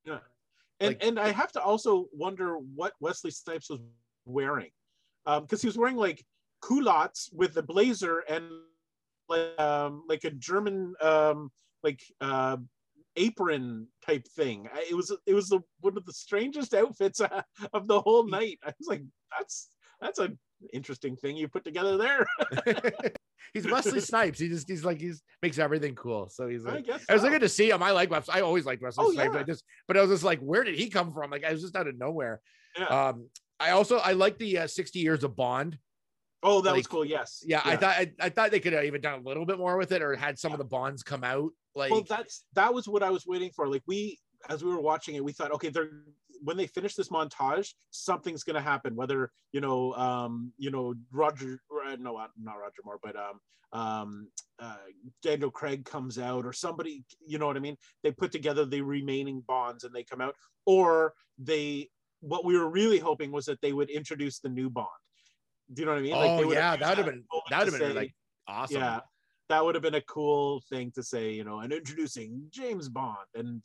[0.06, 0.20] Yeah.
[0.80, 3.80] And Like- and I have to also wonder what Wesley Snipes was
[4.26, 4.72] wearing,
[5.26, 6.24] because he was wearing like
[6.62, 8.46] culottes with a blazer and
[9.32, 11.52] like um, like a German um,
[11.84, 12.58] like uh,
[13.16, 14.68] apron type thing.
[14.74, 17.42] I- It was it was the, one of the strangest outfits uh,
[17.74, 18.60] of the whole night.
[18.64, 19.04] I was like,
[19.38, 19.70] that's
[20.00, 20.38] that's an
[20.74, 22.26] interesting thing you put together there.
[23.54, 24.40] he's Wesley Snipes.
[24.40, 26.30] He just he's like he's makes everything cool.
[26.30, 27.06] So he's I like guess.
[27.10, 27.28] I was so.
[27.28, 27.84] looking to see him.
[27.84, 28.34] I like Wesley.
[28.36, 29.34] I always liked Wesley Oh, Snipes.
[29.34, 29.40] yeah.
[29.40, 31.32] I just but I was just like, where did he come from?
[31.32, 32.42] Like I was just out of nowhere.
[32.78, 32.86] Yeah.
[32.86, 33.28] Um,
[33.60, 35.78] I also I like the uh, 60 years of Bond.
[36.44, 37.06] Oh, that was cool.
[37.06, 37.44] Yes.
[37.46, 39.78] Yeah, I thought I, I thought they could have even done a little bit more
[39.78, 41.52] with it or had some of the bonds come out.
[41.76, 44.18] Like well that's that was what i was waiting for like we
[44.50, 45.90] as we were watching it we thought okay they're
[46.44, 50.94] when they finish this montage something's going to happen whether you know um you know
[51.12, 53.40] roger uh, no uh, not roger moore but um
[53.74, 54.28] um
[54.60, 54.76] uh
[55.24, 58.82] daniel craig comes out or somebody you know what i mean they put together the
[58.82, 60.36] remaining bonds and they come out
[60.66, 61.88] or they
[62.20, 64.90] what we were really hoping was that they would introduce the new bond
[65.74, 67.74] do you know what i mean oh they yeah, that would have been that would
[67.74, 68.14] have been say- like
[68.48, 68.78] awesome.
[68.78, 69.00] yeah
[69.50, 73.18] that would have been a cool thing to say you know and introducing james bond
[73.36, 73.62] and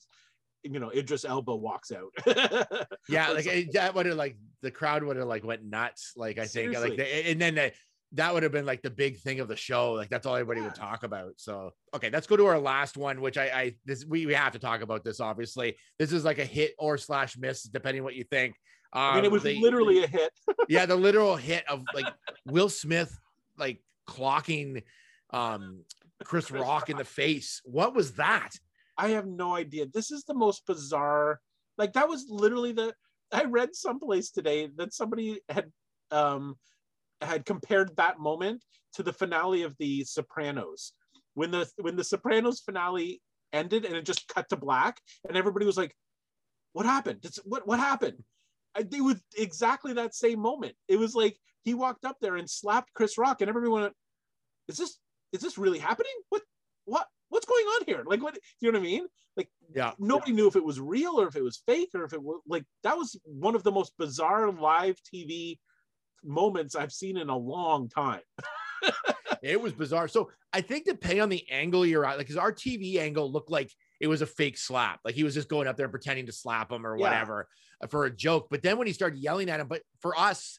[0.63, 2.13] you know idris elba walks out
[3.09, 6.39] yeah like it, that would have like the crowd would have like went nuts like
[6.39, 6.97] i think like Seriously.
[6.97, 7.73] the, and then the,
[8.13, 9.93] that would have been like the big thing of the show.
[9.93, 11.33] Like that's all everybody would talk about.
[11.37, 14.53] So okay, let's go to our last one, which I, I this we, we have
[14.53, 15.21] to talk about this.
[15.21, 18.55] Obviously, this is like a hit or slash miss, depending what you think.
[18.97, 20.33] Um, I mean, it was the- literally a hit.
[20.71, 22.07] yeah, the literal hit of like
[22.47, 23.21] Will Smith
[23.59, 24.83] like clocking
[25.31, 25.85] um
[26.25, 27.61] Chris Rock in the face.
[27.65, 28.53] What was that?
[28.97, 29.85] I have no idea.
[29.93, 31.41] This is the most bizarre.
[31.77, 32.95] Like that was literally the.
[33.31, 35.71] I read someplace today that somebody had
[36.11, 36.55] um
[37.21, 38.63] had compared that moment
[38.95, 40.95] to the finale of The Sopranos
[41.35, 43.21] when the when the Sopranos finale
[43.53, 45.95] ended and it just cut to black and everybody was like,
[46.73, 47.21] "What happened?
[47.25, 48.25] It's, what what happened?"
[48.79, 50.75] It was exactly that same moment.
[50.89, 53.95] It was like he walked up there and slapped Chris Rock and everyone went,
[54.69, 54.99] "Is this
[55.33, 56.13] is this really happening?
[56.29, 56.43] What
[56.85, 58.05] what what's going on here?
[58.07, 59.07] Like what you know what I mean?
[59.37, 59.93] Like Yeah.
[59.99, 62.41] nobody knew if it was real or if it was fake or if it was
[62.47, 65.59] like that was one of the most bizarre live TV
[66.25, 68.23] moments I've seen in a long time.
[69.43, 70.09] It was bizarre.
[70.09, 73.51] So I think depending on the angle you're at, like, because our TV angle looked
[73.51, 73.71] like
[74.01, 76.33] it was a fake slap, like he was just going up there and pretending to
[76.33, 77.49] slap him or whatever
[77.83, 78.49] uh, for a joke.
[78.51, 80.59] But then when he started yelling at him, but for us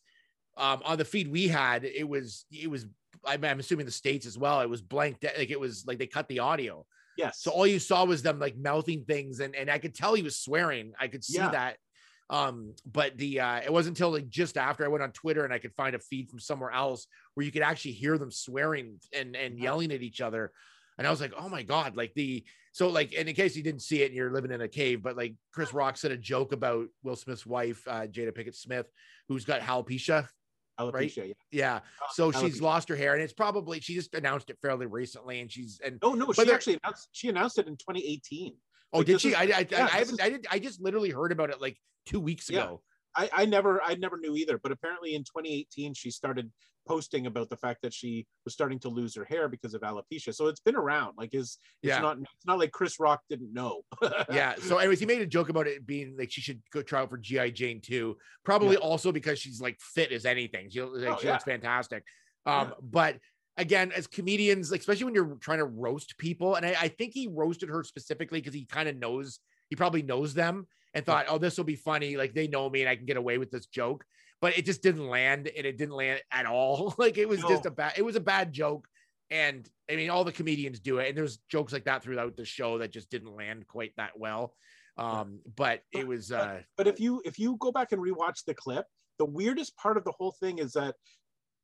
[0.57, 2.85] um, on the feed we had, it was it was.
[3.25, 4.61] I'm, I'm assuming the states as well.
[4.61, 6.85] It was blanked, like it was like they cut the audio.
[7.17, 7.41] Yes.
[7.41, 10.21] So all you saw was them like mouthing things, and and I could tell he
[10.23, 10.93] was swearing.
[10.99, 11.49] I could see Yeah.
[11.49, 11.77] that.
[12.29, 15.53] Um, but the uh it wasn't until like just after I went on Twitter and
[15.53, 18.99] I could find a feed from somewhere else where you could actually hear them swearing
[19.13, 20.51] and and yelling at each other.
[20.97, 22.43] And I was like, oh my god, like the
[22.77, 25.01] so like and in case you didn't see it and you're living in a cave,
[25.01, 28.85] but like Chris Rock said a joke about Will Smith's wife, uh, Jada Pinkett Smith,
[29.27, 30.27] who's got alopecia.
[30.79, 31.33] Alopecia, yeah.
[31.51, 31.79] Yeah.
[32.11, 32.41] So Alopecia.
[32.45, 35.81] she's lost her hair, and it's probably she just announced it fairly recently, and she's
[35.83, 38.53] and oh no, she actually announced she announced it in 2018.
[38.93, 39.29] Oh, Like, did she?
[39.29, 40.13] is- I, I, yeah, I, haven't.
[40.13, 40.45] is- I did.
[40.51, 42.65] I just literally heard about it like two weeks Yeah.
[42.65, 42.81] ago.
[43.17, 46.51] I, I never I never knew either, but apparently in 2018 she started
[46.87, 50.33] posting about the fact that she was starting to lose her hair because of alopecia.
[50.33, 51.15] So it's been around.
[51.17, 51.99] Like is it's Yeah.
[51.99, 53.81] not it's not like Chris Rock didn't know.
[54.31, 54.55] yeah.
[54.61, 57.09] So, anyways, he made a joke about it being like she should go try out
[57.09, 58.17] for GI Jane too.
[58.45, 58.87] Probably Yeah.
[58.89, 60.69] also because she's like fit as anything.
[60.69, 61.33] She, like, Oh, she yeah.
[61.33, 62.03] looks fantastic.
[62.45, 63.17] Um, but
[63.57, 67.13] again, as comedians, like, especially when you're trying to roast people, and I, I think
[67.13, 69.39] he roasted her specifically because he kind of knows
[69.69, 70.67] he probably knows them
[70.97, 72.17] and thought, oh, this will be funny.
[72.17, 74.03] Like they know me and I can get away with this joke.
[74.41, 76.93] But it just didn't land, and it didn't land at all.
[76.99, 77.93] like it was just a bad.
[77.97, 78.87] It was a bad joke.
[79.29, 82.45] And I mean, all the comedians do it, and there's jokes like that throughout the
[82.45, 84.53] show that just didn't land quite that well.
[84.97, 88.55] Um, but it was uh But if you if you go back and rewatch the
[88.55, 88.85] clip,
[89.19, 90.95] the weirdest part of the whole thing is that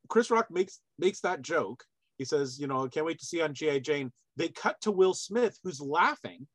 [0.10, 1.84] Chris Rock makes makes that joke.
[2.18, 3.80] He says, you know, I can't wait to see on G.I.
[3.80, 4.12] Jane.
[4.36, 6.48] They cut to Will Smith, who's laughing.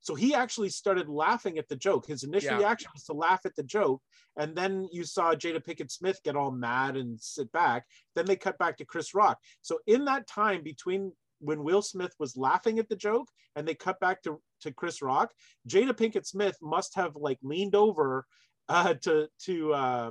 [0.00, 2.06] So he actually started laughing at the joke.
[2.06, 2.58] His initial Yeah.
[2.58, 4.02] reaction was to laugh at the joke.
[4.36, 7.86] And then you saw Jada Pinkett Smith get all mad and sit back.
[8.14, 9.38] Then they cut back to Chris Rock.
[9.60, 13.74] So in that time between when Will Smith was laughing at the joke and they
[13.74, 15.32] cut back to, to Chris Rock,
[15.68, 18.26] Jada Pinkett Smith must have like leaned over
[18.68, 20.10] uh, to to uh,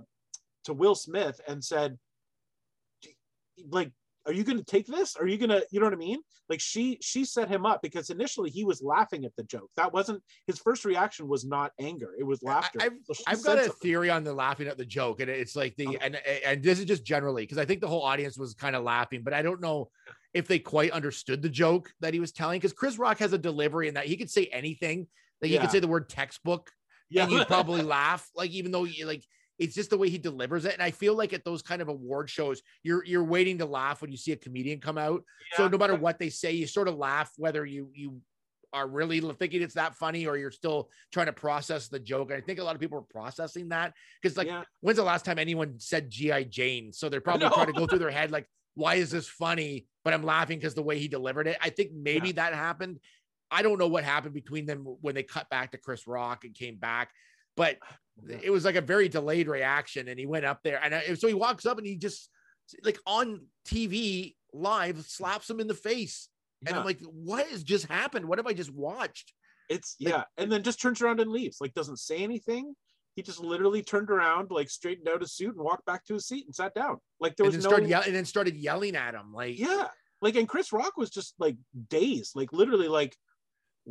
[0.65, 1.97] to Will Smith and said,
[3.69, 3.91] like,
[4.29, 5.15] are you going to take this?
[5.15, 6.19] Are you going to, you know what I mean?
[6.49, 9.69] Like she she set him up because initially he was laughing at the joke.
[9.75, 12.79] That wasn't his first reaction was not anger; it was laughter.
[12.81, 13.79] I've- So I've got a something.
[13.81, 15.97] theory on the laughing at the joke, and it's like the Okay.
[16.01, 16.15] and
[16.45, 19.21] and this is just generally because I think the whole audience was kind of laughing,
[19.23, 19.89] but I don't know
[20.33, 23.37] if they quite understood the joke that he was telling because Chris Rock has a
[23.37, 25.07] delivery in that he could say anything.
[25.41, 26.69] Like he could say the word textbook
[27.09, 28.27] Yeah, and you'd probably laugh.
[28.35, 29.23] Like even though you like
[29.59, 30.73] it's just the way he delivers it.
[30.73, 34.01] And I feel like at those kind of award shows, you're you're waiting to laugh
[34.01, 35.23] when you see a comedian come out.
[35.55, 38.21] So no matter what they say, you sort of laugh whether you you
[38.71, 42.29] are really thinking it's that funny or you're still trying to process the joke.
[42.29, 44.63] And I think a lot of people are processing that because like yeah.
[44.81, 46.93] when's the last time anyone said GI Jane?
[46.93, 49.87] So they're probably trying to go through their head like, why is this funny?
[50.05, 51.57] But I'm laughing because the way he delivered it.
[51.61, 52.99] I think maybe that happened.
[53.51, 56.53] I don't know what happened between them when they cut back to Chris Rock and
[56.53, 57.11] came back,
[57.57, 57.77] but
[58.27, 60.07] it was like a very delayed reaction.
[60.07, 62.29] And he went up there, and I, so he walks up and he just
[62.83, 66.29] like on TV live slaps him in the face.
[66.65, 68.25] And I'm like, what has just happened?
[68.27, 69.33] What have I just watched?
[69.69, 71.57] It's Like- yeah, and then just turns around and leaves.
[71.61, 72.73] Like doesn't say anything.
[73.15, 76.27] He just literally turned around, like straightened out his suit and walked back to his
[76.27, 76.97] seat and sat down.
[77.19, 79.87] Like there was no started yell- and then started yelling at him like, yeah.
[80.21, 81.55] Like and Chris Rock was just like
[81.89, 83.15] dazed, like literally like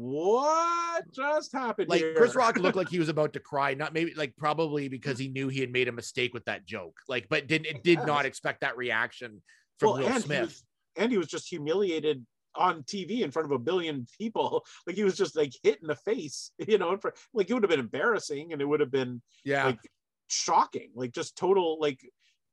[0.01, 2.14] what just happened like here?
[2.14, 5.26] Chris Rock looked like he was about to cry, not maybe like probably because he
[5.26, 6.96] knew he had made a mistake with that joke.
[7.09, 9.42] Like, but didn't it did not expect that reaction
[9.80, 10.40] from Well, Will and he Smith.
[10.42, 10.64] was-
[10.96, 12.24] and he was just humiliated
[12.55, 14.64] on TV in front of a billion people.
[14.86, 17.64] Like he was just like hit in the face, you know, front, like it would
[17.64, 19.66] have been embarrassing and it would have been yeah.
[19.66, 19.80] like
[20.28, 22.01] shocking, like just total like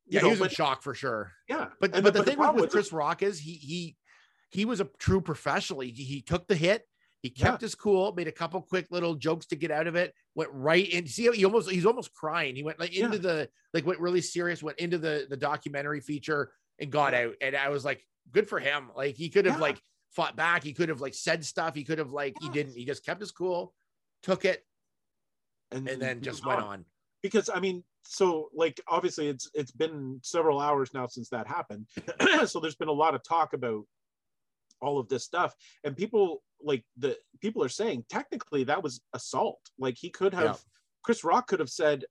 [0.08, 1.32] Yeah, know, he was in shock for sure.
[1.48, 1.68] yeah.
[1.80, 3.96] But And but the, thing with, problem with Chris Rock is he he
[4.50, 5.82] he was a true professional.
[5.82, 6.88] He, he took the hit.
[7.26, 10.14] He kept his cool, made a couple quick little jokes to get out of it,
[10.36, 11.08] went right in.
[11.08, 12.56] See, how he almost he's almost crying.
[12.56, 13.22] He went like into Yeah.
[13.22, 17.34] the like went really serious, went into the the documentary feature and got out.
[17.42, 18.92] And I was like, good for him.
[18.96, 19.62] Like he could have Yeah.
[19.62, 20.64] like fought back.
[20.64, 21.74] He could have like said stuff.
[21.74, 22.74] He could have like he didn't.
[22.76, 23.74] He just kept his cool,
[24.22, 24.64] took it,
[25.72, 26.68] and, and then just went on.
[26.68, 26.86] on.
[27.24, 31.88] because I mean, so like obviously it's it's been several hours now since that happened,
[32.46, 33.84] so there's been a lot of talk about
[34.82, 35.54] all of this stuff,
[35.84, 39.60] and people like the people are saying technically that was assault.
[39.78, 40.56] Like he could have, Yeah.
[41.04, 42.06] Chris Rock could have said,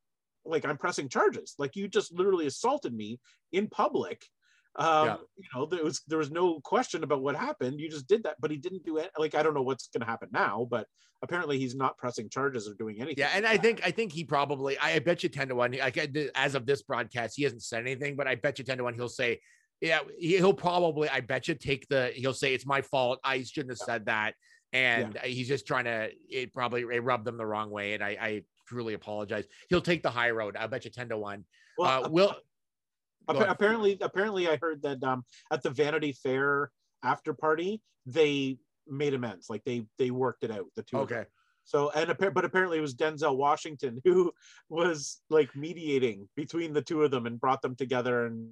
[0.45, 1.55] like I'm pressing charges.
[1.59, 3.21] Like you just literally assaulted me
[3.53, 4.25] in public.
[4.77, 5.17] Um, Yeah.
[5.37, 7.81] you know, there was there was no question about what happened.
[7.81, 9.11] You just did that, but he didn't do it.
[9.19, 10.87] Like I don't know what's going to happen now, but
[11.23, 13.19] apparently he's not pressing charges or doing anything.
[13.19, 13.63] Yeah, and like I that.
[13.63, 15.73] think I think he probably I, bet you ten to one.
[15.73, 15.97] Like
[16.35, 18.95] as of this broadcast, he hasn't said anything, but I bet you ten to one
[18.95, 19.41] he'll say,
[19.81, 23.21] yeah, he- he'll probably I bet you take the he'll say it's my fault.
[23.25, 24.35] I shouldn't have said that,
[24.73, 28.17] and he's just trying to it probably it rubbed them the wrong way, and I,
[28.21, 29.45] I truly apologize.
[29.69, 30.57] He'll take the high road.
[30.57, 31.45] I bet you ten to one.
[31.77, 32.37] Well, uh, will
[33.29, 36.71] apparently apparently i heard that um at the vanity fair
[37.03, 41.25] after party they made amends like they they worked it out the two okay.
[41.65, 44.33] so and but apparently it was denzel washington who
[44.69, 48.51] was like mediating between the two of them and brought them together and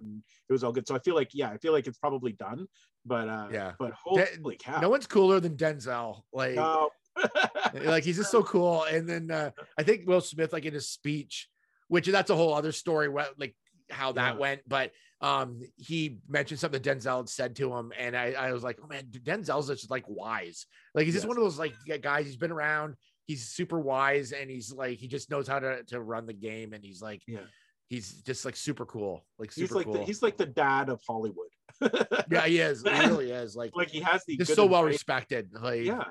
[0.00, 2.32] and it was all good so i feel like yeah i feel like it's probably
[2.32, 2.66] done
[3.04, 3.72] but uh Yeah.
[3.78, 6.22] but holy cow No one's cooler than Denzel.
[6.32, 6.90] Like No.
[7.84, 8.84] like he's just so cool.
[8.84, 11.48] And then uh, I think Will Smith, like in his speech,
[11.88, 13.56] which that's a whole other story, what like
[13.90, 14.38] how that Yeah.
[14.40, 14.60] went.
[14.68, 18.62] But um, he mentioned something that Denzel had said to him, and I, I was
[18.62, 20.66] like, oh man, Denzel's just like wise.
[20.94, 22.26] Like he's just one of those like guys.
[22.26, 22.94] He's been around.
[23.26, 26.72] He's super wise, and he's like he just knows how to to run the game,
[26.72, 27.40] and he's like Yeah.
[27.88, 29.94] He's just like super cool, like super he's like cool.
[29.94, 31.46] the, he's like the dad of hollywood
[32.30, 32.82] yeah, he is.
[32.82, 33.54] He really is.
[33.54, 35.50] Like, like he has the just so well great- respected.
[35.60, 36.04] Like, yeah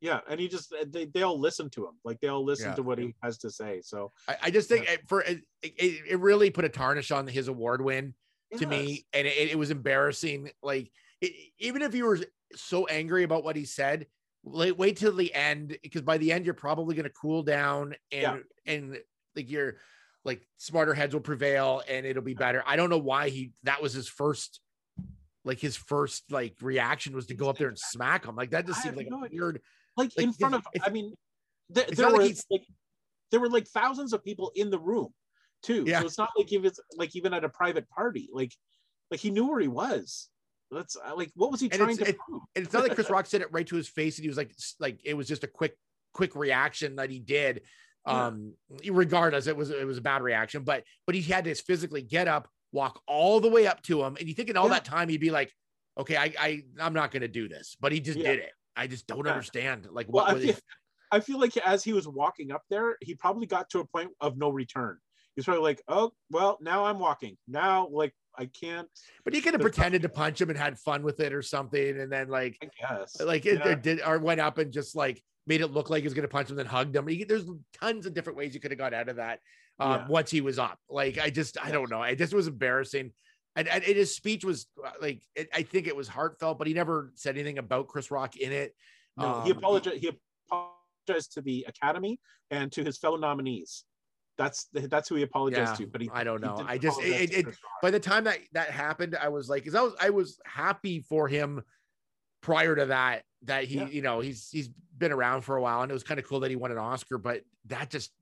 [0.00, 2.74] yeah and he just they, they all listen to him like they all listen Yeah.
[2.74, 6.00] to what he has to say so I, I just think it, for it, it,
[6.10, 8.14] it really put a tarnish on his award win
[8.58, 10.50] to me, and it, it was embarrassing.
[10.62, 12.18] Like it, even if you were
[12.54, 14.06] so angry about what he said,
[14.42, 17.94] wait, wait till the end because by the end you're probably going to cool down
[18.10, 18.36] and Yeah.
[18.66, 18.98] and
[19.36, 19.76] like you're
[20.24, 22.62] like smarter heads will prevail and it'll be better.
[22.66, 24.60] I don't know why he that was his first.
[25.44, 28.36] Like his first like reaction was to go up there and smack him.
[28.36, 29.60] Like that just I seemed like no a weird.
[29.96, 31.14] like, like, in front of i mean
[31.74, 32.62] th- there not like were like
[33.32, 35.08] there were like thousands of people in the room
[35.62, 35.98] too Yeah.
[36.00, 38.52] so it's not like if it's like even at a private party like
[39.10, 40.28] like he knew where he was
[40.70, 42.94] that's uh, like what was he And trying to it- prove and it's not like
[42.94, 45.28] Chris Rock said it right to his face, and he was like, like it was
[45.28, 45.76] just a quick,
[46.14, 47.62] quick reaction that he did.
[48.06, 48.26] Yeah.
[48.26, 48.54] Um,
[48.88, 52.26] regardless, it was it was a bad reaction, but but he had to physically get
[52.28, 54.74] up, walk all the way up to him, and you think in all Yeah.
[54.74, 55.52] that time he'd be like,
[55.98, 58.32] okay, I I I'm not gonna do this, but he just Yeah.
[58.32, 58.52] did it.
[58.74, 59.32] I just don't Yeah.
[59.32, 59.86] understand.
[59.90, 60.54] Like well what I feel,
[61.12, 64.10] I feel like as he was walking up there he probably got to a point
[64.20, 64.98] of no return
[65.36, 68.88] he's probably like oh well now i'm walking now like i can't
[69.24, 72.00] but he could have pretended to punch him and had fun with it or something,
[72.00, 75.22] and then like i guess like it, it did or went up and just like
[75.46, 77.06] made it look like he was gonna punch him, then hugged him.
[77.06, 77.46] He, there's
[77.80, 79.40] tons of different ways you could have got out of that
[79.78, 80.06] um, Yeah.
[80.08, 80.78] once he was up.
[80.88, 82.00] Like I just I don't know.
[82.02, 83.12] I just was embarrassing.
[83.56, 86.66] And, and and his speech was uh, like it, I think it was heartfelt, but
[86.66, 88.74] he never said anything about Chris Rock in it.
[89.16, 89.98] No, he Um, apologized.
[89.98, 90.10] He
[90.50, 92.18] apologized to the Academy
[92.50, 93.84] and to his fellow nominees.
[94.38, 95.92] That's that's who he apologized Yeah, to.
[95.92, 96.64] But he, I don't know.
[96.66, 99.82] I just- it- it- By the time that that happened, I was like, because I
[99.82, 101.62] was I was happy for him
[102.42, 103.88] prior to that that he Yeah.
[103.88, 104.70] you know he's he's
[105.02, 106.78] been around for a while and it was kind of cool that he won an
[106.78, 108.12] Oscar, but that just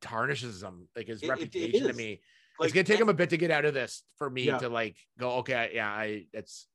[0.00, 2.20] tarnishes him like his It- it- it reputation to me.
[2.58, 4.58] Like, it's gonna take him a bit to get out of this for me Yeah.
[4.58, 6.68] to like go okay yeah I it's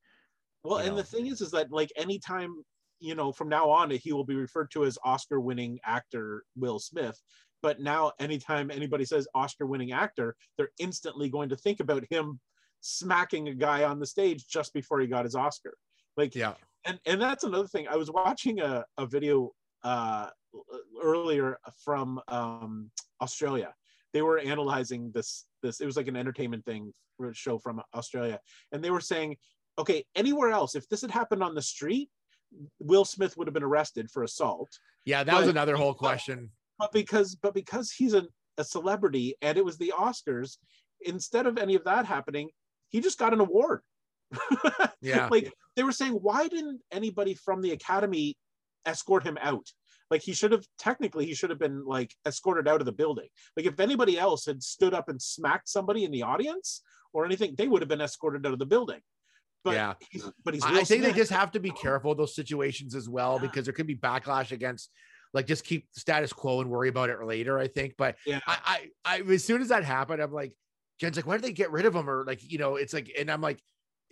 [0.63, 0.95] Well, and know.
[0.97, 2.63] the thing is, is that like anytime
[2.99, 7.19] you know from now on he will be referred to as Oscar-winning actor Will Smith.
[7.63, 12.39] But now, anytime anybody says Oscar-winning actor, they're instantly going to think about him
[12.81, 15.77] smacking a guy on the stage just before he got his Oscar.
[16.17, 16.55] Like, yeah
[16.85, 17.87] and and that's another thing.
[17.87, 19.51] I was watching a, a video
[19.83, 20.27] uh,
[21.01, 23.73] earlier from um, Australia.
[24.13, 25.79] They were analyzing this this.
[25.79, 28.39] It was like an entertainment thing for a show from Australia,
[28.71, 29.37] and they were saying,
[29.77, 32.09] okay, anywhere else, if this had happened on the street,
[32.79, 34.69] Will Smith would have been arrested for assault.
[35.05, 38.27] yeah that was another whole question But because but because he's a,
[38.57, 40.57] a celebrity and it was the Oscars,
[41.01, 42.49] instead of any of that happening,
[42.89, 43.81] he just got an award.
[45.01, 45.27] Yeah.
[45.31, 48.35] like they were saying, why didn't anybody from the Academy
[48.85, 49.67] escort him out?
[50.11, 53.29] like he should have technically he should have been like escorted out of the building
[53.55, 56.81] like if anybody else had stood up and smacked somebody in the audience
[57.13, 58.99] or anything they would have been escorted out of the building
[59.63, 59.93] but Yeah.
[60.09, 63.07] he's, but he's I think they just have to be careful of those situations as
[63.07, 63.47] well Yeah.
[63.47, 64.89] because there could be backlash against
[65.33, 67.57] like just keep status quo and worry about it later.
[67.57, 70.53] I think, but yeah I, I, I as soon as that happened, I'm like,
[70.99, 72.09] Jen's like, why did they get rid of him?
[72.09, 73.59] Or like, you know, it's like, and I'm like,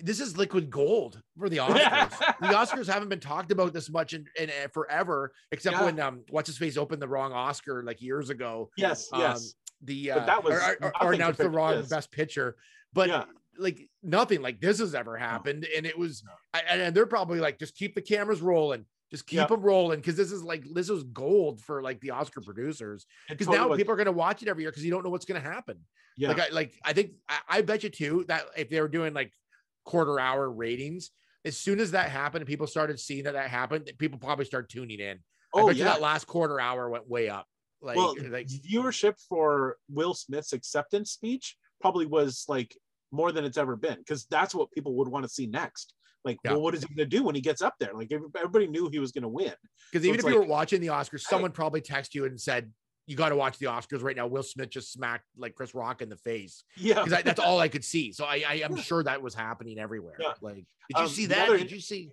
[0.02, 2.18] this is liquid gold for the Oscars.
[2.40, 5.86] the Oscars haven't been talked about this much in, in, uh, forever, except Yeah.
[5.86, 8.70] when um, what's his face opened the wrong Oscar like years ago.
[8.78, 11.90] yes Um, yes The But uh, that was or, or- or announced the wrong this.
[11.90, 12.56] best picture,
[12.94, 13.26] but Yeah.
[13.58, 16.24] like nothing like this has ever happened, and it was,
[16.54, 18.86] I, and and they're probably like, just keep the cameras rolling.
[19.12, 19.48] Just keep Yeah.
[19.48, 23.48] them rolling because this is like this is gold for like the Oscar producers because
[23.48, 23.78] totally now was.
[23.78, 25.48] people are going to watch it every year because you don't know what's going to
[25.48, 25.80] happen.
[26.16, 28.88] yeah Like I like I think I, I bet you too that if they were
[28.88, 29.32] doing like
[29.90, 31.12] quarter hour ratings,
[31.46, 34.70] as soon as that happened and people started seeing that that happened, people probably start
[34.70, 35.18] tuning in.
[35.56, 37.48] I oh yeah that last quarter hour went way up.
[37.82, 42.76] Like, well like viewership for will smith's acceptance speech probably was like
[43.12, 45.94] more than it's ever been because that's what people would want to see next
[46.26, 46.52] like Yeah.
[46.52, 48.90] well what is he going to do when he gets up there like everybody knew
[48.90, 49.54] he was going to win
[49.92, 52.72] because so even if you were watching the Oscars, someone probably texted you and said,
[53.10, 56.02] "You got to watch the Oscars right now." Will Smith just smacked like Chris Rock
[56.02, 58.12] in the face yeah because that's all I could see.
[58.14, 60.16] So I, I am sure that was happening everywhere.
[60.20, 60.34] Yeah.
[60.42, 60.66] Like, did
[60.98, 61.48] you Um, see that?
[61.50, 62.12] other- Did you see?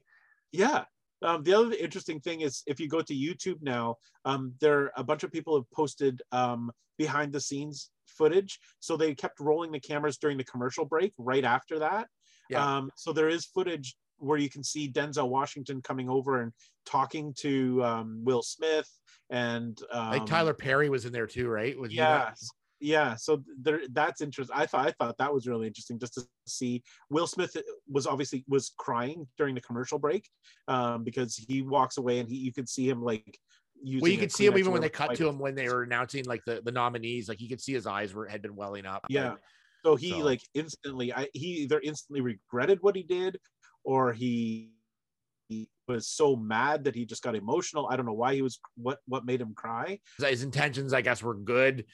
[0.53, 0.85] Yeah.
[1.23, 5.05] Um, the other interesting thing is if you go to YouTube now, um, there a
[5.05, 8.59] bunch of people have posted um, behind the scenes footage.
[8.81, 12.09] So they kept rolling the cameras during the commercial break right after that.
[12.51, 12.65] Yeah.
[12.77, 16.53] Um, so there is footage where you can see Denzel Washington coming over and
[16.85, 18.89] talking to um, Will Smith
[19.31, 21.79] and um, Like Tyler Perry was in there too, right?
[21.79, 22.33] Was yeah
[22.79, 26.23] yeah so there that's interesting i thought i thought that was really interesting just to
[26.47, 27.57] see will smith
[27.89, 30.29] was obviously was crying during the commercial break
[30.69, 33.39] um because he walks away and he you could see him like
[33.83, 36.25] well, you could see him even when they cut to him when they were announcing
[36.25, 37.29] like the, the nominees.
[37.29, 39.05] Like you could see his eyes were had been welling up.
[39.09, 39.31] Yeah.
[39.31, 39.39] Like,
[39.85, 43.39] So he So- like instantly, I he either instantly regretted what he did,
[43.87, 44.73] or he,
[45.49, 47.87] he was so mad that he just got emotional.
[47.89, 50.01] I don't know why he was what what made him cry.
[50.19, 51.85] his intentions, I guess, were good,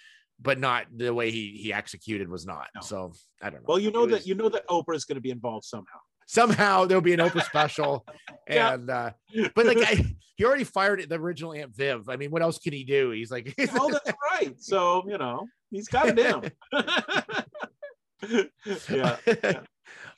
[0.40, 2.68] but not the way he he executed was not.
[2.74, 2.80] No.
[2.80, 3.12] So
[3.42, 3.66] I don't know.
[3.68, 6.00] Well, you know that you know that Oprah is going to be involved somehow.
[6.26, 8.06] somehow there'll be an Oprah special,
[8.48, 8.72] Yeah.
[8.74, 9.10] and uh,
[9.54, 10.02] but like I,
[10.36, 12.08] he already fired the original Aunt Viv.
[12.08, 13.10] I mean, what else can he do?
[13.10, 14.54] He's like, oh, that's right.
[14.58, 16.50] So you know he's got it in him.
[18.90, 19.16] yeah.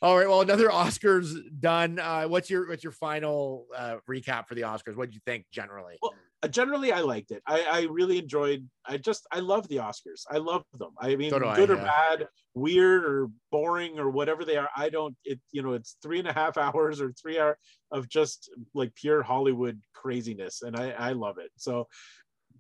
[0.03, 0.29] All right.
[0.29, 1.99] Well, another Oscars done.
[1.99, 4.97] Uh, what's your what's your final uh, recap for the Oscars?
[4.97, 5.97] What do you think generally?
[6.03, 6.13] Well,
[6.43, 7.43] Uh, generally I liked it.
[7.47, 8.69] I, I really enjoyed.
[8.85, 10.25] I just I love the Oscars.
[10.31, 10.91] I love them.
[10.99, 11.85] I mean, So do I, good or yeah.
[11.85, 14.69] bad, weird or boring or whatever they are.
[14.77, 15.17] I don't.
[15.25, 17.57] It you know it's three and a half hours or three hour
[17.91, 21.51] of just like pure Hollywood craziness, and I I love it.
[21.57, 21.89] So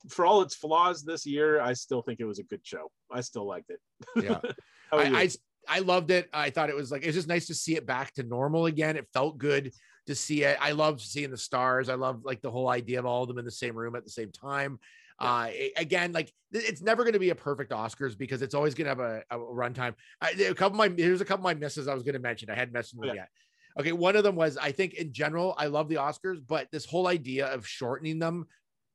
[0.08, 2.90] for all its flaws this year, I still think it was a good show.
[3.10, 3.80] I still liked it.
[4.22, 4.40] Yeah.
[4.92, 5.22] I.
[5.22, 5.28] I
[5.68, 6.28] I loved it.
[6.32, 8.96] I thought it was like it's just nice to see it back to normal again.
[8.96, 9.72] It felt good
[10.06, 10.58] to see it.
[10.60, 11.88] I loved seeing the stars.
[11.88, 14.04] I love like the whole idea of all of them in the same room at
[14.04, 14.78] the same time.
[15.18, 18.74] Uh, a- again, like it's never going to be a perfect Oscars because it's always
[18.74, 19.94] going to have a, a runtime.
[20.20, 22.18] I, a couple of my here's a couple of my misses I was going to
[22.20, 22.50] mention.
[22.50, 23.14] I hadn't mentioned them Yeah.
[23.14, 23.28] yet.
[23.80, 26.84] Okay, one of them was I think in general I love the Oscars, but this
[26.84, 28.46] whole idea of shortening them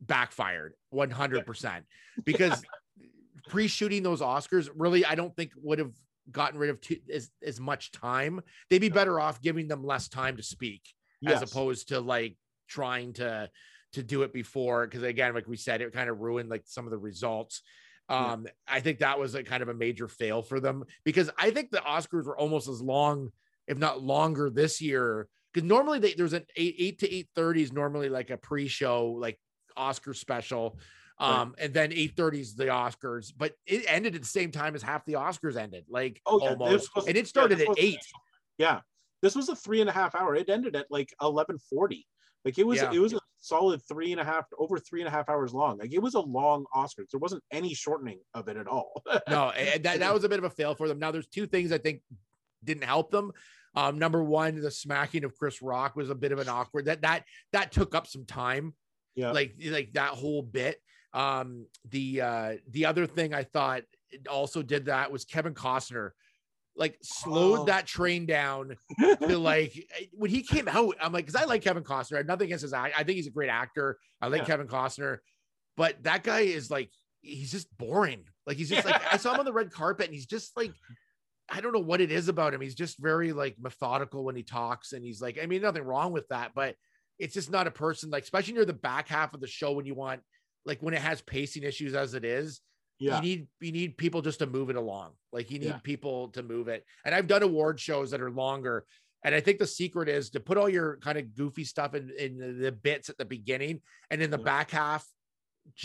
[0.01, 1.81] backfired 100%
[2.23, 2.61] because
[3.49, 5.91] pre-shooting those Oscars really I don't think would have
[6.31, 8.41] gotten rid of too, as, as much time.
[8.69, 10.81] They'd be better off giving them less time to speak
[11.25, 13.49] as opposed to like trying to
[13.93, 16.85] to do it before because again like we said it kind of ruined like some
[16.85, 17.61] of the results
[18.09, 18.33] Yeah.
[18.33, 21.49] um i think that was a kind of a major fail for them because i
[21.49, 23.31] think the oscars were almost as long
[23.67, 27.61] if not longer this year because normally they, there's an 8 8 to 8 30
[27.63, 29.39] is normally like a pre-show like
[29.75, 30.77] oscar special
[31.19, 31.29] Right.
[31.41, 34.73] um and then 8 30 is the oscars but it ended at the same time
[34.73, 37.69] as half the oscars ended like Oh, yeah, almost was- and it started this at
[37.69, 37.99] was- 8
[38.57, 38.79] Yeah,
[39.21, 40.35] this was a three and a half hour.
[40.35, 42.05] It ended at like eleven forty.
[42.45, 42.91] Like it was, Yeah.
[42.93, 45.77] it was a solid three and a half, over three and a half hours long.
[45.77, 47.09] Like it was a long Oscars.
[47.11, 49.03] There wasn't any shortening of it at all.
[49.29, 50.99] no, and that, that was a bit of a fail for them.
[50.99, 52.01] Now, there's two things I think
[52.63, 53.33] didn't help them.
[53.75, 57.01] Um, number one, the smacking of Chris Rock was a bit of an awkward that
[57.01, 58.73] that that took up some time.
[59.15, 59.31] Yeah.
[59.31, 60.81] like like that whole bit.
[61.13, 63.83] Um, the uh, the other thing I thought
[64.29, 66.11] also did that was Kevin Costner,
[66.75, 67.65] like slowed Oh.
[67.65, 69.73] that train down to like
[70.13, 70.95] when he came out.
[71.01, 72.13] I'm like, because I like Kevin Costner.
[72.15, 72.93] I have nothing against his act.
[72.97, 73.97] I think he's a great actor.
[74.21, 74.47] I like Yeah.
[74.47, 75.17] Kevin Costner,
[75.77, 76.91] but that guy is like
[77.21, 78.23] he's just boring.
[78.45, 80.71] Like he's just like I saw him on the red carpet and he's just like
[81.51, 82.61] I don't know what it is about him.
[82.61, 86.11] He's just very like methodical when he talks and he's like I mean nothing wrong
[86.13, 86.75] with that, but
[87.17, 89.85] it's just not a person like, especially near the back half of the show when
[89.85, 90.21] you want,
[90.69, 92.61] like when it has pacing issues as it is.
[92.99, 93.15] Yeah.
[93.17, 95.11] You need you need people just to move it along.
[95.33, 95.77] Like you need Yeah.
[95.83, 96.85] people to move it.
[97.05, 98.85] And I've done award shows that are longer.
[99.23, 102.09] And I think the secret is to put all your kind of goofy stuff in,
[102.17, 104.43] in the, bits at the beginning and in the Yeah.
[104.43, 105.05] back half,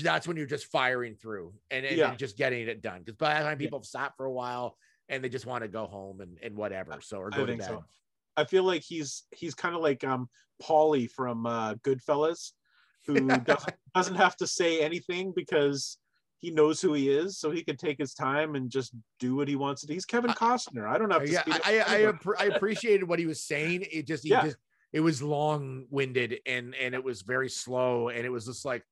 [0.02, 2.10] that's when you're just firing through and, and, Yeah.
[2.10, 3.00] and just getting it done.
[3.00, 4.76] Because by the time people have sat for a while
[5.08, 7.00] and they just want to go home and, and whatever.
[7.00, 7.68] So or I go to think bed.
[7.70, 7.84] so.
[8.36, 10.28] I feel like he's he's kind of like um
[10.62, 12.50] Paulie from uh Goodfellas,
[13.06, 15.98] who doesn't doesn't have to say anything because
[16.40, 19.48] he knows who he is, so he can take his time and just do what
[19.48, 19.94] he wants to do.
[19.94, 20.86] He's Kevin Costner.
[20.86, 23.86] I don't have to yeah, I, I, I, I appreciated what he was saying.
[23.90, 24.44] It just, he Yeah.
[24.44, 24.56] just,
[24.92, 28.10] it was long winded and, and it was very slow.
[28.10, 28.82] And it was just like,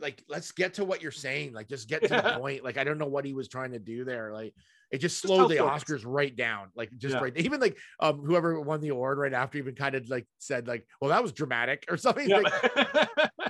[0.00, 1.52] like, let's get to what you're saying.
[1.52, 2.64] Like, just get to the point.
[2.64, 4.32] Like, I don't know what he was trying to do there.
[4.32, 4.54] Like,
[4.90, 5.56] it just slowed the.
[5.56, 6.68] Oscars right down.
[6.74, 7.20] Like, just Yeah.
[7.20, 7.36] right.
[7.36, 10.86] Even like, um, whoever won the award right after even kind of like said, like,
[11.00, 12.28] well, that was dramatic or something.
[12.28, 12.38] Yeah.
[12.38, 13.20] Like,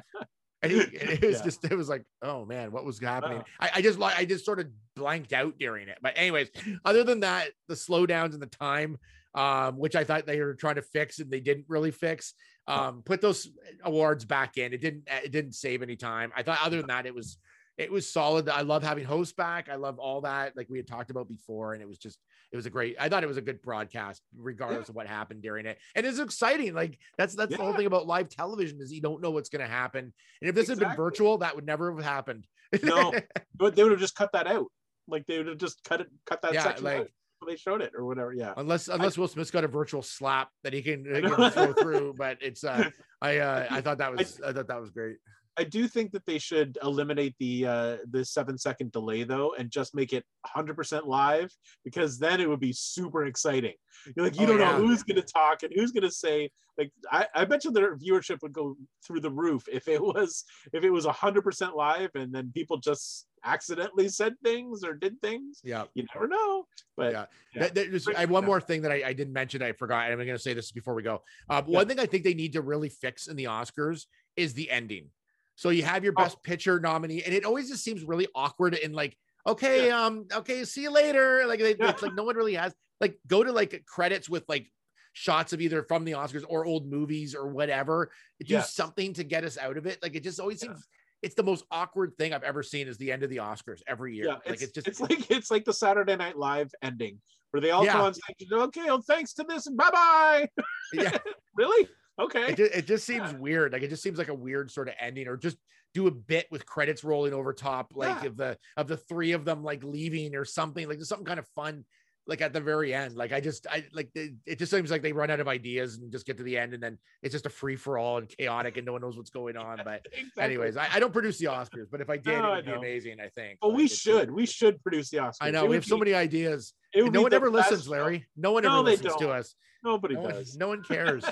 [0.63, 1.45] and he, it was Yeah.
[1.45, 3.39] just it was like oh man what was happening?
[3.39, 3.43] Uh.
[3.61, 5.99] I, I just i just sort of blanked out during it.
[6.03, 6.49] But anyways
[6.85, 8.97] other than that the slowdowns and the time
[9.35, 12.33] um which i thought they were trying to fix and they didn't really fix
[12.69, 13.49] um put those
[13.85, 14.73] awards back in.
[14.73, 16.33] It didn't it didn't save any time.
[16.35, 17.39] I thought other than that it was
[17.79, 18.49] it was solid.
[18.49, 19.69] I love having hosts back.
[19.69, 22.19] I love all that like we had talked about before and it was just
[22.53, 25.43] it was a great i thought it was a good broadcast regardless of what happened
[25.43, 28.93] during it and it's exciting like that's that's the whole thing about live television is
[28.93, 31.67] you don't know what's going to happen and if this had been virtual that would
[31.67, 32.47] never have happened
[32.83, 33.13] no,
[33.55, 34.67] but they would have just cut that out.
[35.09, 37.07] Like they would have just cut it, cut that Yeah, section like- out.
[37.47, 38.33] They showed it or whatever.
[38.33, 38.55] Yeah.
[38.57, 42.15] unless unless will smith's got a virtual slap that he can, he can throw through
[42.17, 42.89] but it's uh
[43.21, 45.19] i uh i thought that was i thought that was great
[45.59, 49.71] I do think that they should eliminate the uh the seven second delay though and
[49.71, 51.51] just make it 100% live
[51.85, 53.75] because then it would be super exciting.
[54.15, 54.73] You're like you Oh, don't yeah.
[54.73, 57.71] know who's going to talk and who's going to say like I, I bet you
[57.71, 58.77] their viewership would go
[59.07, 60.45] through the roof if it was
[60.75, 65.61] if it was 100% live and then people just accidentally said things or did things.
[65.65, 66.67] yeah You never know.
[66.97, 67.27] But Yeah.
[67.55, 67.69] Yeah.
[67.69, 69.63] That- that- I one more thing that I, I didn't mention.
[69.63, 70.11] I forgot.
[70.11, 71.23] I'm going to say this before we go.
[71.49, 74.05] Uh, One thing I think they need to really fix in the Oscars
[74.37, 75.09] is the ending.
[75.57, 76.23] So you have your Oh.
[76.23, 80.65] best picture nominee, and it always just seems really awkward and like, okay, um, okay,
[80.65, 81.45] see you later.
[81.47, 81.91] Like they, Yeah.
[81.91, 84.71] it's like no one really has like go to like credits with like
[85.13, 88.11] shots of either from the Oscars or old movies or whatever.
[88.41, 88.75] Do Yes.
[88.75, 90.03] something to get us out of it.
[90.03, 90.69] Like it just always Yeah.
[90.69, 90.87] seems.
[91.23, 92.87] It's the most awkward thing I've ever seen.
[92.87, 94.27] Is the end of the Oscars every year.
[94.27, 97.19] yeah, like it's, it's just it's like it's like the Saturday Night Live ending
[97.51, 100.49] where they all come on stage and okay, well, thanks to this and bye bye.
[100.93, 101.17] yeah.
[101.57, 101.89] really?
[102.19, 102.47] Okay.
[102.53, 103.73] it just, it just seems weird.
[103.73, 105.57] Like it just seems like a weird sort of ending, or just
[105.95, 108.29] do a bit with credits rolling over top, like Yeah.
[108.29, 111.39] of the of the three of them like leaving or something, like there's something kind
[111.39, 111.85] of fun,
[112.27, 113.15] like at the very end.
[113.17, 115.97] Like I just I like it, it just seems like they run out of ideas
[115.99, 118.29] and just get to the end, and then it's just a free for all and
[118.29, 119.81] chaotic, and no one knows what's going on.
[119.85, 120.43] But Exactly.
[120.43, 122.73] anyways, I, I don't produce the Oscars, but if I did, No, it would be
[122.73, 123.21] amazing.
[123.21, 123.59] I think.
[123.61, 124.31] But Like, we should.
[124.31, 125.37] We should produce the Oscars.
[125.43, 126.73] I It know we would have so be- many ideas.
[126.95, 127.91] No one ever listens, show.
[127.91, 128.27] Larry.
[128.37, 129.37] No one ever No, they listens to don't.
[129.37, 129.55] us.
[129.85, 130.57] Nobody No one, does.
[130.57, 131.25] no one cares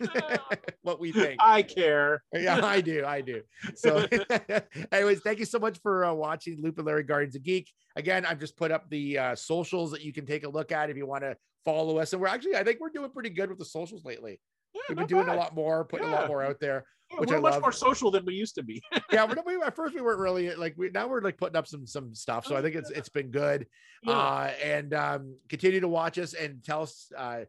[0.82, 1.36] what we think.
[1.40, 2.22] I care.
[2.32, 3.04] yeah, I do.
[3.04, 3.42] I do.
[3.74, 4.04] So,
[4.92, 7.70] anyways, thank you so much for uh, watching Loop and Larry Guardians of Geek.
[7.96, 10.90] Again, I've just put up the uh, socials that you can take a look at
[10.90, 12.12] if you want to follow us.
[12.12, 14.40] And we're actually, I think we're doing pretty good with the socials lately.
[14.74, 15.36] Yeah, We've been doing bad.
[15.36, 16.84] a lot more, putting a lot more out there.
[17.12, 17.62] Yeah, which we're I much love.
[17.62, 18.82] more social than we used to be.
[19.12, 21.66] Yeah, we're, we, at first we weren't really like we now we're like putting up
[21.66, 22.46] some some stuff.
[22.46, 23.66] So I think it's it's been good.
[24.04, 24.12] Yeah.
[24.12, 27.40] Uh, and um, continue to watch us and tell us, uh,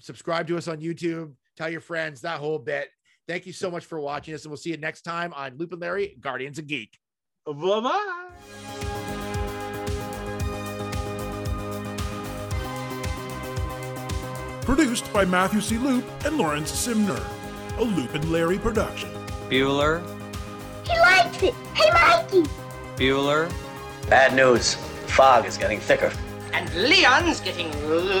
[0.00, 2.88] subscribe to us on YouTube, tell your friends that whole bit.
[3.28, 5.72] Thank you so much for watching us, and we'll see you next time on Loop
[5.72, 6.98] and Larry, Guardians of Geek.
[7.46, 9.24] bye bye.
[14.62, 15.76] Produced by Matthew C.
[15.78, 17.22] Loop and Lawrence Simner.
[17.78, 19.10] A Loop and Larry production.
[19.48, 20.02] Bueller,
[20.84, 21.54] He likes it.
[21.74, 22.48] Hey, Mikey.
[22.96, 23.52] Bueller,
[24.08, 24.74] Bad news.
[25.06, 26.12] Fog is getting thicker.
[26.52, 27.70] And Leon's getting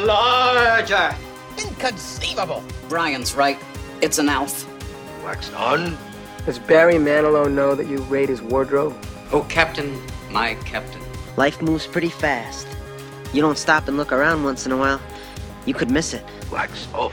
[0.06, 1.14] larger.
[1.58, 2.62] Inconceivable.
[2.88, 3.58] Brian's right.
[4.00, 4.66] It's an elf.
[5.24, 5.96] Wax on.
[6.46, 8.94] Does Barry Manilow know that you raid his wardrobe?
[9.32, 10.00] Oh, Captain,
[10.30, 11.00] my Captain.
[11.36, 12.66] Life moves pretty fast.
[13.32, 15.00] You don't stop and look around once in a while,
[15.64, 16.24] you could miss it.
[16.50, 17.12] Wax off.